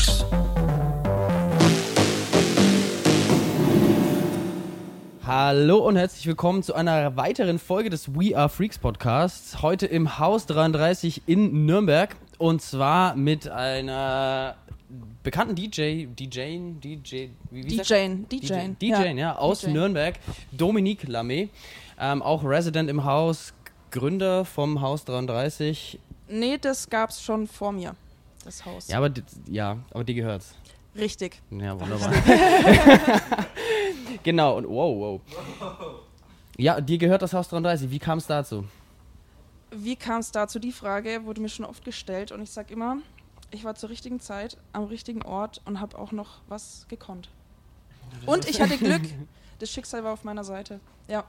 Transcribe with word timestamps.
Freaks. 0.00 0.24
Hallo 5.26 5.78
und 5.78 5.96
herzlich 5.96 6.26
willkommen 6.26 6.62
zu 6.62 6.74
einer 6.74 7.16
weiteren 7.16 7.58
Folge 7.58 7.90
des 7.90 8.14
We 8.14 8.36
Are 8.36 8.48
Freaks 8.48 8.78
Podcasts. 8.78 9.62
Heute 9.62 9.86
im 9.86 10.18
Haus 10.18 10.46
33 10.46 11.22
in 11.26 11.66
Nürnberg 11.66 12.16
und 12.38 12.62
zwar 12.62 13.14
mit 13.14 13.48
einer 13.48 14.56
bekannten 15.22 15.54
DJ, 15.54 16.06
DJ, 16.06 16.72
DJ, 16.82 17.28
wie, 17.50 17.64
wie 17.64 17.76
DJ? 17.76 18.08
DJ, 18.30 18.54
DJ, 18.80 18.92
ja, 18.92 19.04
ja, 19.04 19.36
aus 19.36 19.60
DJ. 19.60 19.70
Nürnberg, 19.70 20.14
Dominique 20.50 21.04
Lamé, 21.04 21.48
ähm, 22.00 22.22
auch 22.22 22.42
Resident 22.42 22.88
im 22.90 23.04
Haus, 23.04 23.52
Gründer 23.90 24.44
vom 24.44 24.80
Haus 24.80 25.04
33. 25.04 25.98
Nee, 26.28 26.58
das 26.58 26.88
gab's 26.88 27.22
schon 27.22 27.46
vor 27.46 27.72
mir, 27.72 27.94
das 28.44 28.64
Haus. 28.64 28.88
Ja, 28.88 28.98
aber, 28.98 29.10
ja, 29.46 29.78
aber 29.90 30.04
dir 30.04 30.14
gehört's. 30.14 30.54
Richtig. 30.96 31.40
Ja, 31.50 31.78
wunderbar. 31.78 32.12
genau, 34.22 34.56
und 34.56 34.68
wow, 34.68 35.20
wow. 35.60 36.00
Ja, 36.56 36.80
dir 36.80 36.98
gehört 36.98 37.22
das 37.22 37.32
Haus 37.32 37.48
33. 37.48 37.90
Wie 37.90 37.98
kam 37.98 38.18
es 38.18 38.26
dazu? 38.26 38.64
Wie 39.70 39.96
kam 39.96 40.20
es 40.20 40.32
dazu? 40.32 40.58
Die 40.58 40.72
Frage 40.72 41.24
wurde 41.24 41.40
mir 41.40 41.48
schon 41.48 41.64
oft 41.64 41.84
gestellt 41.84 42.32
und 42.32 42.42
ich 42.42 42.50
sag 42.50 42.70
immer, 42.70 42.98
ich 43.52 43.64
war 43.64 43.76
zur 43.76 43.88
richtigen 43.90 44.20
Zeit 44.20 44.56
am 44.72 44.84
richtigen 44.84 45.22
Ort 45.22 45.60
und 45.64 45.80
habe 45.80 45.96
auch 45.98 46.12
noch 46.12 46.40
was 46.48 46.86
gekonnt. 46.88 47.30
Und 48.26 48.48
ich 48.48 48.60
hatte 48.60 48.76
Glück. 48.78 49.02
Das 49.58 49.70
Schicksal 49.70 50.02
war 50.04 50.12
auf 50.12 50.24
meiner 50.24 50.44
Seite. 50.44 50.80
Ja. 51.06 51.24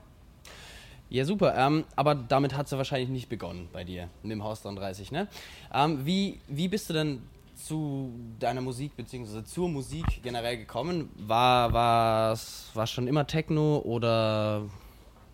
Ja, 1.12 1.26
super. 1.26 1.54
Ähm, 1.58 1.84
aber 1.98 2.16
damit 2.16 2.56
hat 2.56 2.68
es 2.68 2.72
ja 2.72 2.78
wahrscheinlich 2.78 3.10
nicht 3.10 3.28
begonnen 3.28 3.68
bei 3.74 3.84
dir, 3.84 4.08
mit 4.24 4.32
dem 4.32 4.44
Haus 4.46 4.62
33, 4.62 5.12
ne? 5.12 5.28
Ähm, 5.74 6.06
wie, 6.06 6.40
wie 6.48 6.70
bist 6.70 6.90
du 6.90 6.94
denn 6.94 7.22
zu 7.54 8.14
deiner 8.40 8.62
Musik 8.62 8.96
bzw. 8.96 9.44
zur 9.44 9.68
Musik 9.68 10.06
generell 10.24 10.58
gekommen? 10.58 11.10
War 11.18 11.74
was 11.74 12.70
war 12.74 12.88
schon 12.88 13.08
immer 13.08 13.28
Techno 13.28 13.80
oder 13.80 14.64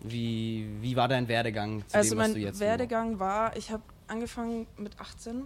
wie, 0.00 0.68
wie 0.80 0.96
war 0.96 1.06
dein 1.06 1.28
Werdegang 1.28 1.86
zu 1.86 1.96
Also 1.96 2.10
dem, 2.10 2.18
was 2.18 2.26
mein 2.26 2.34
du 2.34 2.40
jetzt 2.40 2.58
Werdegang 2.58 3.20
war, 3.20 3.56
ich 3.56 3.70
habe 3.70 3.84
angefangen 4.08 4.66
mit 4.78 4.98
18 4.98 5.44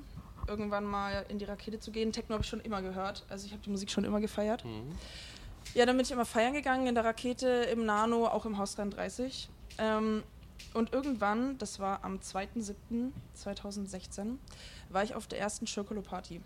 irgendwann 0.48 0.84
mal 0.84 1.27
in 1.28 1.38
die 1.38 1.44
Rakete 1.44 1.78
zu 1.78 1.91
gehen. 1.91 2.10
Techno 2.10 2.33
habe 2.33 2.42
ich 2.42 2.48
schon 2.48 2.60
immer 2.60 2.80
gehört. 2.80 3.27
Also 3.28 3.44
ich 3.44 3.53
habe 3.53 3.62
die 3.62 3.70
Musik 3.70 3.91
schon 3.91 4.05
immer 4.05 4.20
gefeiert. 4.20 4.64
Mhm. 4.64 4.92
Ja, 5.75 5.84
dann 5.84 5.97
bin 5.97 6.06
ich 6.06 6.10
immer 6.10 6.25
feiern 6.25 6.55
gegangen 6.55 6.86
in 6.86 6.94
der 6.94 7.05
Rakete, 7.05 7.47
im 7.70 7.84
Nano, 7.84 8.27
auch 8.27 8.47
im 8.47 8.56
Haus 8.56 8.75
33. 8.77 9.50
Ähm, 9.78 10.23
und 10.75 10.92
irgendwann, 10.92 11.56
das 11.59 11.81
war 11.81 12.05
am 12.05 12.19
2.7.2016, 12.19 14.37
war 14.89 15.03
ich 15.03 15.15
auf 15.15 15.27
der 15.27 15.39
ersten 15.39 15.67
Chocolo-Party. 15.67 16.41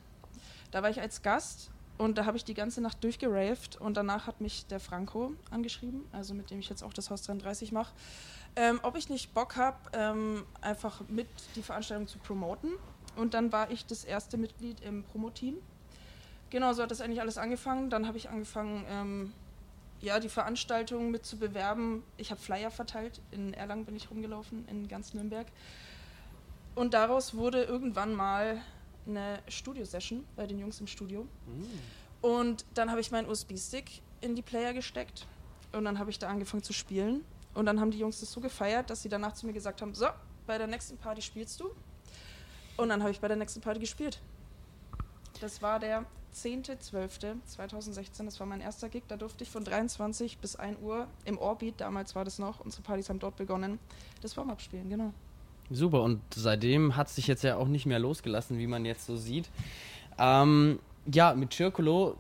Da 0.71 0.83
war 0.83 0.91
ich 0.91 1.01
als 1.01 1.23
Gast 1.23 1.71
und 1.99 2.19
da 2.19 2.27
habe 2.27 2.37
ich 2.37 2.45
die 2.45 2.55
ganze 2.55 2.81
Nacht 2.81 3.03
durchgeraved 3.05 3.81
und 3.81 3.97
danach 3.97 4.27
hat 4.27 4.41
mich 4.41 4.67
der 4.67 4.81
Franco 4.81 5.33
angeschrieben, 5.51 6.05
also 6.13 6.35
mit 6.35 6.51
dem 6.51 6.59
ich 6.59 6.69
jetzt 6.69 6.83
auch 6.83 6.93
das 6.93 7.11
Haus 7.11 7.23
33 7.23 7.71
mache, 7.73 7.95
ähm, 8.57 8.81
ob 8.83 8.97
ich 8.97 9.09
nicht 9.09 9.33
Bock 9.35 9.55
habe, 9.57 9.79
ähm, 9.93 10.45
einfach 10.61 11.03
mit 11.09 11.29
die 11.55 11.63
Veranstaltung 11.63 12.09
zu 12.09 12.19
promoten. 12.19 12.73
Und 13.17 13.35
dann 13.35 13.53
war 13.53 13.71
ich 13.71 13.87
das 13.87 14.05
erste 14.05 14.37
Mitglied 14.37 14.81
im 14.81 15.05
Promo-Team. 15.05 15.57
Genau, 16.51 16.73
so 16.73 16.83
hat 16.83 16.91
das 16.91 17.01
eigentlich 17.01 17.21
alles 17.21 17.39
angefangen. 17.39 17.91
Dann 17.91 18.07
habe 18.07 18.19
ich 18.19 18.29
angefangen, 18.29 18.85
ähm, 18.89 19.33
ja, 20.01 20.21
die 20.21 20.29
Veranstaltung 20.29 21.11
mit 21.11 21.25
zu 21.25 21.39
bewerben. 21.39 22.03
Ich 22.17 22.31
habe 22.31 22.41
Flyer 22.41 22.71
verteilt. 22.71 23.21
In 23.31 23.55
Erlangen 23.55 23.85
bin 23.85 23.97
ich 23.97 24.11
rumgelaufen, 24.11 24.67
in 24.69 24.89
ganz 24.89 25.15
Nürnberg. 25.15 25.47
Und 26.75 26.95
daraus 26.95 27.35
wurde 27.35 27.65
irgendwann 27.65 28.15
mal 28.15 28.61
eine 29.07 29.39
Studio-Session 29.49 30.25
bei 30.37 30.47
den 30.47 30.59
Jungs 30.59 30.81
im 30.81 30.87
Studio. 30.87 31.27
Und 32.21 32.67
dann 32.75 32.91
habe 32.91 33.01
ich 33.01 33.11
meinen 33.11 33.29
USB-Stick 33.29 34.03
in 34.21 34.35
die 34.35 34.43
Player 34.43 34.75
gesteckt. 34.75 35.27
Und 35.73 35.85
dann 35.85 35.99
habe 35.99 36.11
ich 36.11 36.19
da 36.19 36.29
angefangen 36.29 36.63
zu 36.63 36.73
spielen. 36.73 37.25
Und 37.55 37.67
dann 37.67 37.81
haben 37.81 37.91
die 37.91 37.99
Jungs 37.99 38.21
das 38.21 38.31
so 38.31 38.41
gefeiert, 38.41 38.91
dass 38.91 39.03
sie 39.03 39.09
danach 39.09 39.33
zu 39.33 39.47
mir 39.47 39.53
gesagt 39.53 39.81
haben: 39.81 39.95
So, 39.95 40.09
bei 40.47 40.59
der 40.59 40.67
nächsten 40.67 40.99
Party 40.99 41.23
spielst 41.23 41.61
du. 41.61 41.71
Und 42.77 42.91
dann 42.91 43.01
habe 43.01 43.11
ich 43.11 43.21
bei 43.21 43.29
der 43.29 43.37
nächsten 43.37 43.61
Party 43.61 43.81
gespielt. 43.81 44.21
Das 45.41 45.63
war 45.63 45.79
der 45.79 46.05
10.12.2016. 46.37 48.25
Das 48.25 48.39
war 48.41 48.47
mein 48.47 48.61
erster 48.61 48.89
Gig. 48.89 49.05
Da 49.09 49.17
durfte 49.17 49.45
ich 49.45 49.51
von 49.51 49.65
23 49.65 50.39
bis 50.39 50.57
1 50.57 50.79
Uhr 50.83 51.07
im 51.25 51.39
Orbit, 51.39 51.75
damals 51.79 52.15
war 52.15 52.25
das 52.25 52.39
noch, 52.39 52.61
unsere 52.61 52.83
Partys 52.83 53.09
haben 53.09 53.19
dort 53.19 53.37
begonnen, 53.37 53.79
das 54.21 54.37
Warm-Up 54.37 54.61
spielen, 54.61 54.89
genau. 54.89 55.13
Super, 55.71 56.03
und 56.03 56.21
seitdem 56.35 56.95
hat 56.95 57.09
es 57.09 57.17
dich 57.17 57.27
jetzt 57.27 57.43
ja 57.43 57.57
auch 57.57 57.69
nicht 57.69 57.87
mehr 57.87 57.99
losgelassen, 57.99 58.59
wie 58.59 58.67
man 58.67 58.85
jetzt 58.85 59.07
so 59.07 59.17
sieht. 59.17 59.49
Ähm, 60.19 60.79
ja, 61.13 61.35
mit 61.35 61.53
Circolo 61.53 62.17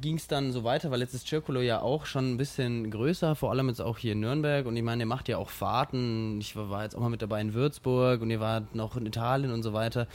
ging 0.00 0.16
es 0.16 0.28
dann 0.28 0.52
so 0.52 0.62
weiter, 0.62 0.90
weil 0.90 1.00
jetzt 1.00 1.14
ist 1.14 1.26
Circolo 1.26 1.60
ja 1.60 1.80
auch 1.80 2.04
schon 2.04 2.32
ein 2.32 2.36
bisschen 2.36 2.90
größer, 2.90 3.34
vor 3.34 3.50
allem 3.50 3.68
jetzt 3.68 3.80
auch 3.80 3.96
hier 3.96 4.12
in 4.12 4.20
Nürnberg. 4.20 4.66
Und 4.66 4.76
ich 4.76 4.82
meine, 4.82 5.04
ihr 5.04 5.06
macht 5.06 5.28
ja 5.28 5.38
auch 5.38 5.48
Fahrten. 5.48 6.38
Ich 6.40 6.54
war 6.54 6.82
jetzt 6.82 6.94
auch 6.94 7.00
mal 7.00 7.08
mit 7.08 7.22
dabei 7.22 7.40
in 7.40 7.54
Würzburg 7.54 8.20
und 8.20 8.30
ihr 8.30 8.40
wart 8.40 8.74
noch 8.74 8.96
in 8.96 9.06
Italien 9.06 9.52
und 9.52 9.62
so 9.62 9.72
weiter. 9.72 10.06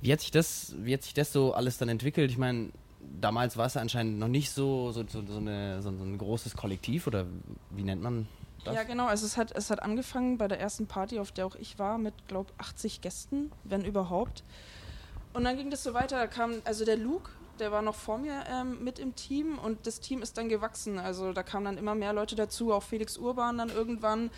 Wie 0.00 0.12
hat 0.12 0.20
sich 0.20 0.32
das, 0.32 0.74
wie 0.78 0.92
hat 0.92 1.02
sich 1.02 1.14
das 1.14 1.32
so 1.32 1.54
alles 1.54 1.78
dann 1.78 1.88
entwickelt? 1.88 2.30
Ich 2.30 2.38
meine, 2.38 2.70
damals 3.20 3.56
war 3.56 3.66
es 3.66 3.76
anscheinend 3.76 4.18
noch 4.18 4.28
nicht 4.28 4.50
so, 4.50 4.92
so, 4.92 5.04
so, 5.06 5.24
so, 5.26 5.38
eine, 5.38 5.82
so, 5.82 5.90
ein 5.90 6.18
großes 6.18 6.56
Kollektiv 6.56 7.06
oder 7.06 7.26
wie 7.70 7.82
nennt 7.82 8.02
man 8.02 8.26
das? 8.64 8.74
Ja, 8.74 8.82
genau. 8.82 9.06
Also 9.06 9.26
es 9.26 9.36
hat, 9.36 9.52
es 9.52 9.70
hat 9.70 9.82
angefangen 9.82 10.38
bei 10.38 10.48
der 10.48 10.60
ersten 10.60 10.86
Party, 10.86 11.18
auf 11.18 11.32
der 11.32 11.46
auch 11.46 11.56
ich 11.56 11.78
war, 11.78 11.98
mit, 11.98 12.14
glaube 12.28 12.52
80 12.58 13.00
Gästen, 13.00 13.50
wenn 13.64 13.84
überhaupt. 13.84 14.44
Und 15.32 15.44
dann 15.44 15.56
ging 15.56 15.70
das 15.70 15.82
so 15.82 15.94
weiter. 15.94 16.18
Da 16.18 16.26
kam, 16.26 16.54
also 16.64 16.84
der 16.84 16.96
Luke, 16.96 17.30
der 17.58 17.72
war 17.72 17.82
noch 17.82 17.94
vor 17.94 18.18
mir 18.18 18.44
ähm, 18.50 18.82
mit 18.82 18.98
im 18.98 19.14
Team 19.14 19.58
und 19.58 19.86
das 19.86 20.00
Team 20.00 20.22
ist 20.22 20.36
dann 20.38 20.48
gewachsen. 20.48 20.98
Also 20.98 21.32
da 21.32 21.42
kamen 21.42 21.64
dann 21.64 21.78
immer 21.78 21.94
mehr 21.94 22.12
Leute 22.12 22.34
dazu, 22.34 22.72
auch 22.72 22.82
Felix 22.82 23.16
Urban 23.16 23.58
dann 23.58 23.70
irgendwann 23.70 24.30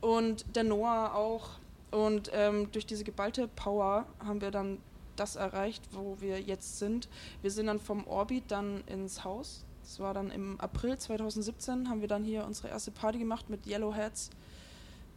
und 0.00 0.56
der 0.56 0.64
Noah 0.64 1.14
auch. 1.14 1.50
Und 1.90 2.30
ähm, 2.32 2.72
durch 2.72 2.86
diese 2.86 3.04
geballte 3.04 3.48
Power 3.48 4.06
haben 4.24 4.40
wir 4.40 4.50
dann 4.50 4.78
das 5.22 5.36
erreicht, 5.36 5.82
wo 5.92 6.16
wir 6.20 6.40
jetzt 6.40 6.78
sind. 6.78 7.08
Wir 7.42 7.50
sind 7.50 7.66
dann 7.66 7.78
vom 7.78 8.06
Orbit 8.06 8.44
dann 8.48 8.82
ins 8.86 9.24
Haus. 9.24 9.64
Das 9.82 10.00
war 10.00 10.14
dann 10.14 10.30
im 10.30 10.60
April 10.60 10.98
2017, 10.98 11.88
haben 11.88 12.00
wir 12.00 12.08
dann 12.08 12.24
hier 12.24 12.44
unsere 12.44 12.68
erste 12.68 12.90
Party 12.90 13.18
gemacht 13.18 13.48
mit 13.48 13.66
Yellowheads. 13.66 14.30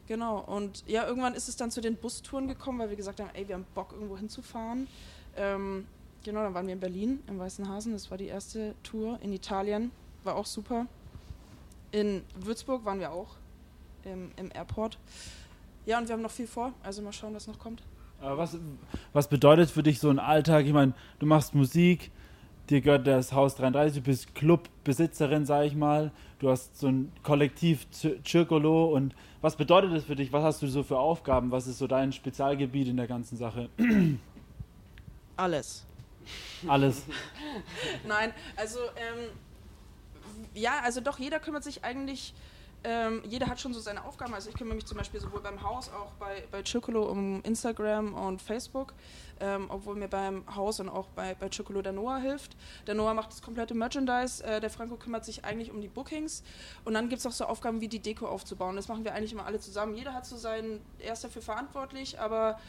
Genau, 0.07 0.39
und 0.39 0.83
ja, 0.87 1.07
irgendwann 1.07 1.33
ist 1.33 1.49
es 1.49 1.55
dann 1.55 1.71
zu 1.71 1.81
den 1.81 1.95
Bustouren 1.95 2.47
gekommen, 2.47 2.77
weil 2.77 2.89
wir 2.89 2.95
gesagt 2.95 3.19
haben, 3.19 3.31
ey, 3.33 3.47
wir 3.47 3.55
haben 3.55 3.65
Bock, 3.73 3.91
irgendwo 3.93 4.17
hinzufahren. 4.17 4.87
Ähm, 5.35 5.87
genau, 6.23 6.43
dann 6.43 6.53
waren 6.53 6.67
wir 6.67 6.73
in 6.73 6.79
Berlin, 6.79 7.23
im 7.25 7.39
Weißen 7.39 7.67
Hasen, 7.67 7.93
das 7.93 8.11
war 8.11 8.17
die 8.19 8.27
erste 8.27 8.75
Tour. 8.83 9.19
In 9.23 9.33
Italien, 9.33 9.91
war 10.23 10.35
auch 10.35 10.45
super. 10.45 10.85
In 11.91 12.23
Würzburg 12.35 12.85
waren 12.85 12.99
wir 12.99 13.11
auch, 13.11 13.29
im, 14.03 14.31
im 14.35 14.51
Airport. 14.53 14.99
Ja, 15.87 15.97
und 15.97 16.07
wir 16.07 16.13
haben 16.13 16.21
noch 16.21 16.31
viel 16.31 16.47
vor, 16.47 16.73
also 16.83 17.01
mal 17.01 17.13
schauen, 17.13 17.33
was 17.33 17.47
noch 17.47 17.57
kommt. 17.57 17.81
Aber 18.21 18.37
was, 18.37 18.57
was 19.13 19.27
bedeutet 19.27 19.69
für 19.69 19.83
dich 19.83 19.99
so 19.99 20.09
ein 20.09 20.19
Alltag? 20.19 20.65
Ich 20.65 20.73
meine, 20.73 20.93
du 21.19 21.25
machst 21.25 21.53
Musik, 21.53 22.11
dir 22.69 22.81
gehört 22.81 23.05
das 23.07 23.33
Haus 23.33 23.55
33, 23.55 23.97
du 23.97 24.01
bist 24.01 24.33
Clubbesitzerin, 24.35 25.45
sag 25.45 25.65
ich 25.65 25.75
mal. 25.75 26.11
Du 26.39 26.49
hast 26.49 26.77
so 26.79 26.87
ein 26.87 27.11
Kollektiv 27.23 27.85
Cir- 27.93 28.17
Circolo 28.27 28.85
und 28.95 29.15
was 29.41 29.55
bedeutet 29.55 29.93
das 29.93 30.05
für 30.05 30.15
dich? 30.15 30.33
Was 30.33 30.43
hast 30.43 30.61
du 30.61 30.67
so 30.67 30.83
für 30.83 30.97
Aufgaben? 30.97 31.51
Was 31.51 31.67
ist 31.67 31.77
so 31.77 31.87
dein 31.87 32.11
Spezialgebiet 32.13 32.87
in 32.87 32.97
der 32.97 33.07
ganzen 33.07 33.37
Sache? 33.37 33.69
Alles. 35.37 35.85
Alles. 36.67 37.03
Nein, 38.07 38.31
also 38.55 38.79
ähm, 38.79 39.29
ja, 40.55 40.79
also 40.83 41.01
doch, 41.01 41.19
jeder 41.19 41.39
kümmert 41.39 41.63
sich 41.63 41.83
eigentlich, 41.83 42.33
ähm, 42.85 43.23
jeder 43.25 43.47
hat 43.47 43.59
schon 43.59 43.73
so 43.73 43.79
seine 43.79 44.05
Aufgaben. 44.05 44.33
Also 44.33 44.49
ich 44.49 44.55
kümmere 44.55 44.75
mich 44.75 44.85
zum 44.85 44.97
Beispiel 44.97 45.19
sowohl 45.19 45.41
beim 45.41 45.61
Haus, 45.63 45.89
auch 45.89 46.11
bei, 46.13 46.43
bei 46.51 46.61
Chocolo 46.61 47.09
um 47.09 47.41
Instagram 47.41 48.13
und 48.13 48.41
Facebook, 48.41 48.93
ähm, 49.39 49.65
obwohl 49.69 49.95
mir 49.95 50.07
beim 50.07 50.43
Haus 50.55 50.79
und 50.79 50.89
auch 50.89 51.07
bei, 51.09 51.33
bei 51.33 51.49
Chocolo 51.49 51.81
der 51.81 51.93
Noah 51.93 52.19
hilft. 52.19 52.55
Der 52.85 52.93
Noah 52.93 53.15
macht 53.15 53.31
das 53.31 53.41
komplette 53.41 53.73
Merchandise, 53.73 54.43
äh, 54.43 54.61
der 54.61 54.69
Franco 54.69 54.97
kümmert 54.97 55.25
sich 55.25 55.43
eigentlich 55.43 55.71
um 55.71 55.81
die 55.81 55.87
Bookings 55.87 56.43
und 56.83 56.93
dann 56.93 57.09
gibt 57.09 57.21
es 57.21 57.25
auch 57.25 57.31
so 57.31 57.45
Aufgaben 57.45 57.81
wie 57.81 57.87
die 57.87 57.99
Deko 57.99 58.27
aufzubauen. 58.27 58.75
Das 58.75 58.87
machen 58.87 59.03
wir 59.03 59.15
eigentlich 59.15 59.33
immer 59.33 59.47
alle 59.47 59.59
zusammen. 59.59 59.95
Jeder 59.95 60.13
hat 60.13 60.27
so 60.27 60.37
seinen, 60.37 60.81
er 60.99 61.13
ist 61.13 61.23
dafür 61.23 61.41
verantwortlich, 61.41 62.19
aber 62.19 62.59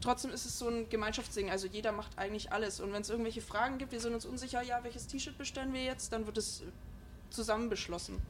trotzdem 0.00 0.30
ist 0.30 0.44
es 0.44 0.56
so 0.56 0.68
ein 0.68 0.88
Gemeinschaftsding. 0.88 1.50
Also 1.50 1.66
jeder 1.66 1.90
macht 1.90 2.16
eigentlich 2.16 2.52
alles. 2.52 2.78
Und 2.78 2.92
wenn 2.92 3.02
es 3.02 3.10
irgendwelche 3.10 3.42
Fragen 3.42 3.78
gibt, 3.78 3.90
wir 3.90 4.00
sind 4.00 4.14
uns 4.14 4.24
unsicher, 4.24 4.62
ja, 4.62 4.84
welches 4.84 5.08
T-Shirt 5.08 5.36
bestellen 5.36 5.72
wir 5.72 5.82
jetzt, 5.82 6.12
dann 6.12 6.26
wird 6.26 6.38
es 6.38 6.62
zusammen 7.30 7.68
beschlossen. 7.68 8.22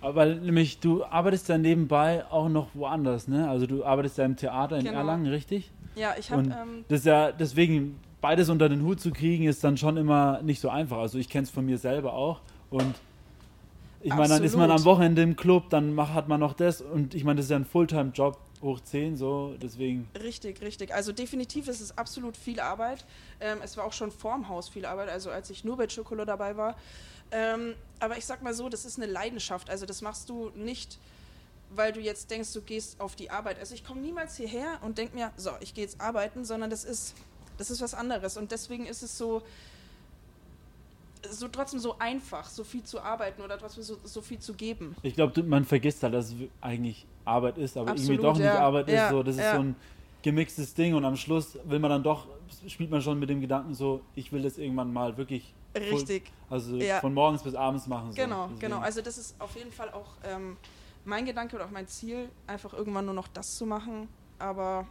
Aber 0.00 0.24
nämlich, 0.26 0.80
du 0.80 1.04
arbeitest 1.04 1.48
ja 1.48 1.58
nebenbei 1.58 2.24
auch 2.30 2.48
noch 2.48 2.68
woanders, 2.74 3.28
ne? 3.28 3.48
Also 3.48 3.66
du 3.66 3.84
arbeitest 3.84 4.18
ja 4.18 4.24
im 4.24 4.36
Theater 4.36 4.78
in 4.78 4.84
Genau. 4.84 4.98
Erlangen, 4.98 5.26
richtig? 5.26 5.70
Ja, 5.94 6.14
ich 6.18 6.30
habe 6.30 6.42
ähm, 6.42 6.84
das 6.88 7.00
ist 7.00 7.06
ja 7.06 7.32
deswegen 7.32 7.98
beides 8.20 8.48
unter 8.48 8.68
den 8.68 8.82
Hut 8.82 9.00
zu 9.00 9.10
kriegen 9.10 9.44
ist 9.44 9.62
dann 9.64 9.76
schon 9.76 9.96
immer 9.96 10.40
nicht 10.42 10.60
so 10.60 10.68
einfach. 10.70 10.98
Also 10.98 11.18
ich 11.18 11.28
kenne 11.28 11.44
es 11.44 11.50
von 11.50 11.66
mir 11.66 11.78
selber 11.78 12.14
auch 12.14 12.40
und 12.70 12.94
ich 14.02 14.14
meine, 14.14 14.28
dann 14.28 14.44
ist 14.44 14.56
man 14.56 14.70
am. 14.70 14.84
Wochenende 14.84 15.20
im 15.20 15.36
Club, 15.36 15.68
dann 15.68 15.94
mach, 15.94 16.14
hat 16.14 16.26
man 16.28 16.40
noch 16.40 16.54
das 16.54 16.80
und 16.80 17.14
ich 17.14 17.24
meine, 17.24 17.36
das 17.36 17.46
ist 17.46 17.50
ja 17.50 17.56
ein 17.56 17.66
Fulltime-Job. 17.66 18.38
hoch 18.62 18.80
10 18.80 19.16
so, 19.16 19.54
deswegen. 19.60 20.08
Richtig, 20.22 20.62
richtig. 20.62 20.94
Also 20.94 21.12
definitiv 21.12 21.68
ist 21.68 21.80
es 21.80 21.96
absolut 21.98 22.36
viel 22.36 22.60
Arbeit. 22.60 23.04
Ähm, 23.40 23.58
es 23.62 23.76
war 23.76 23.84
auch 23.84 23.92
schon 23.92 24.10
vorm 24.10 24.48
Haus 24.48 24.68
viel 24.68 24.86
Arbeit, 24.86 25.08
also 25.10 25.30
als 25.30 25.50
ich 25.50 25.64
nur 25.64 25.76
bei 25.76 25.86
Chocolo 25.86 26.24
dabei 26.24 26.56
war. 26.56 26.76
Ähm, 27.32 27.74
aber 28.00 28.18
ich 28.18 28.24
sag 28.24 28.42
mal 28.42 28.54
so, 28.54 28.68
das 28.68 28.84
ist 28.84 28.98
eine 28.98 29.10
Leidenschaft. 29.10 29.70
Also 29.70 29.86
das 29.86 30.02
machst 30.02 30.28
du 30.28 30.50
nicht, 30.54 30.98
weil 31.70 31.92
du 31.92 32.00
jetzt 32.00 32.30
denkst, 32.30 32.52
du 32.52 32.62
gehst 32.62 33.00
auf 33.00 33.14
die 33.14 33.30
Arbeit. 33.30 33.58
Also 33.58 33.74
ich 33.74 33.84
komme 33.84 34.00
niemals 34.00 34.36
hierher 34.36 34.78
und 34.82 34.98
denk 34.98 35.14
mir, 35.14 35.30
so, 35.36 35.50
ich 35.60 35.74
gehe 35.74 35.84
jetzt 35.84 36.00
arbeiten, 36.00 36.44
sondern 36.44 36.70
das 36.70 36.84
ist, 36.84 37.14
das 37.58 37.70
ist 37.70 37.80
was 37.80 37.94
anderes. 37.94 38.36
Und 38.36 38.50
deswegen 38.50 38.86
ist 38.86 39.02
es 39.02 39.16
so, 39.16 39.42
so 41.28 41.48
trotzdem 41.48 41.78
so 41.78 41.96
einfach, 41.98 42.48
so 42.48 42.64
viel 42.64 42.82
zu 42.82 43.00
arbeiten 43.00 43.42
oder 43.42 43.58
trotzdem 43.58 43.82
so, 43.82 43.98
so 44.02 44.22
viel 44.22 44.38
zu 44.38 44.54
geben. 44.54 44.96
Ich 45.02 45.14
glaube, 45.14 45.42
man 45.42 45.64
vergisst 45.64 46.02
halt, 46.02 46.14
dass 46.14 46.28
es 46.28 46.34
eigentlich 46.60 47.06
Arbeit 47.24 47.58
ist, 47.58 47.76
aber 47.76 47.90
Absolut, 47.90 48.10
irgendwie 48.10 48.22
doch 48.22 48.36
nicht 48.36 48.44
ja. 48.44 48.58
Arbeit 48.58 48.88
Ja, 48.88 49.06
ist. 49.06 49.10
So, 49.12 49.22
das 49.22 49.36
ist 49.36 49.42
ja. 49.42 49.54
so 49.54 49.60
ein 49.60 49.76
gemixtes 50.22 50.74
Ding 50.74 50.94
und 50.94 51.04
am 51.04 51.16
Schluss 51.16 51.58
will 51.64 51.78
man 51.78 51.90
dann 51.90 52.02
doch, 52.02 52.26
spielt 52.66 52.90
man 52.90 53.02
schon 53.02 53.18
mit 53.18 53.30
dem 53.30 53.40
Gedanken 53.40 53.74
so, 53.74 54.00
ich 54.14 54.32
will 54.32 54.42
das 54.42 54.58
irgendwann 54.58 54.92
mal 54.92 55.16
wirklich 55.16 55.54
Richtig. 55.76 56.32
also 56.48 56.76
Ja. 56.76 57.00
von 57.00 57.14
morgens 57.14 57.42
bis 57.42 57.54
abends 57.54 57.86
machen. 57.86 58.12
So. 58.12 58.16
Genau, 58.22 58.44
Deswegen. 58.44 58.60
genau. 58.60 58.78
Also 58.80 59.02
das 59.02 59.18
ist 59.18 59.36
auf 59.40 59.54
jeden 59.56 59.70
Fall 59.72 59.90
auch 59.90 60.06
ähm, 60.24 60.56
mein 61.04 61.24
Gedanke 61.24 61.56
oder 61.56 61.66
auch 61.66 61.70
mein 61.70 61.86
Ziel, 61.86 62.28
einfach 62.46 62.72
irgendwann 62.72 63.04
nur 63.04 63.14
noch 63.14 63.28
das 63.28 63.56
zu 63.56 63.66
machen. 63.66 64.08
Aber 64.38 64.86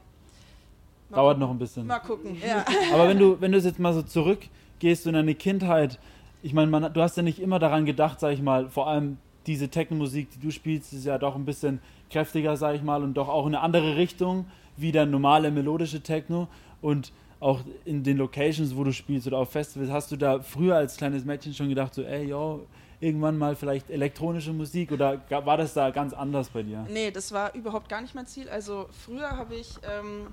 Dauert 1.11 1.35
gucken. 1.35 1.39
noch 1.41 1.49
ein 1.49 1.59
bisschen. 1.59 1.87
Mal 1.87 1.99
gucken, 1.99 2.37
ja. 2.45 2.63
Aber 2.93 3.07
wenn 3.07 3.17
du, 3.19 3.39
wenn 3.41 3.51
du 3.51 3.57
jetzt 3.57 3.79
mal 3.79 3.93
so 3.93 4.01
zurückgehst 4.03 5.07
in 5.07 5.13
deine 5.13 5.35
Kindheit, 5.35 5.99
ich 6.41 6.53
meine, 6.53 6.89
du 6.91 7.01
hast 7.01 7.17
ja 7.17 7.23
nicht 7.23 7.39
immer 7.39 7.59
daran 7.59 7.85
gedacht, 7.85 8.19
sag 8.19 8.31
ich 8.31 8.41
mal, 8.41 8.69
vor 8.69 8.87
allem 8.87 9.17
diese 9.47 9.69
Techno-Musik, 9.69 10.29
die 10.31 10.39
du 10.39 10.51
spielst, 10.51 10.93
ist 10.93 11.05
ja 11.05 11.17
doch 11.17 11.35
ein 11.35 11.45
bisschen 11.45 11.81
kräftiger, 12.09 12.55
sag 12.57 12.75
ich 12.75 12.83
mal, 12.83 13.03
und 13.03 13.15
doch 13.15 13.27
auch 13.27 13.45
in 13.47 13.55
eine 13.55 13.63
andere 13.63 13.95
Richtung 13.97 14.45
wie 14.77 14.91
der 14.91 15.05
normale 15.05 15.51
melodische 15.51 16.01
Techno. 16.01 16.47
Und 16.81 17.11
auch 17.39 17.61
in 17.85 18.03
den 18.03 18.17
Locations, 18.17 18.75
wo 18.75 18.83
du 18.83 18.91
spielst 18.91 19.27
oder 19.27 19.37
auf 19.37 19.51
Festivals, 19.51 19.89
hast 19.89 20.11
du 20.11 20.17
da 20.17 20.41
früher 20.41 20.75
als 20.75 20.97
kleines 20.97 21.23
Mädchen 21.23 21.53
schon 21.53 21.69
gedacht, 21.69 21.93
so, 21.93 22.03
ey, 22.03 22.25
yo, 22.25 22.67
irgendwann 22.99 23.37
mal 23.37 23.55
vielleicht 23.55 23.89
elektronische 23.89 24.51
Musik 24.51 24.91
oder 24.91 25.21
war 25.29 25.57
das 25.57 25.73
da 25.73 25.89
ganz 25.89 26.13
anders 26.13 26.49
bei 26.49 26.63
dir? 26.63 26.85
Nee, 26.89 27.11
das 27.11 27.31
war 27.31 27.53
überhaupt 27.55 27.87
gar 27.87 28.01
nicht 28.01 28.13
mein 28.13 28.27
Ziel. 28.27 28.49
Also 28.49 28.89
früher 29.05 29.37
habe 29.37 29.55
ich, 29.55 29.75
ähm, 29.83 30.27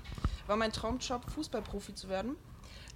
war 0.47 0.57
mein 0.57 0.71
Traumjob, 0.71 1.29
Fußballprofi 1.31 1.95
zu 1.95 2.09
werden, 2.09 2.35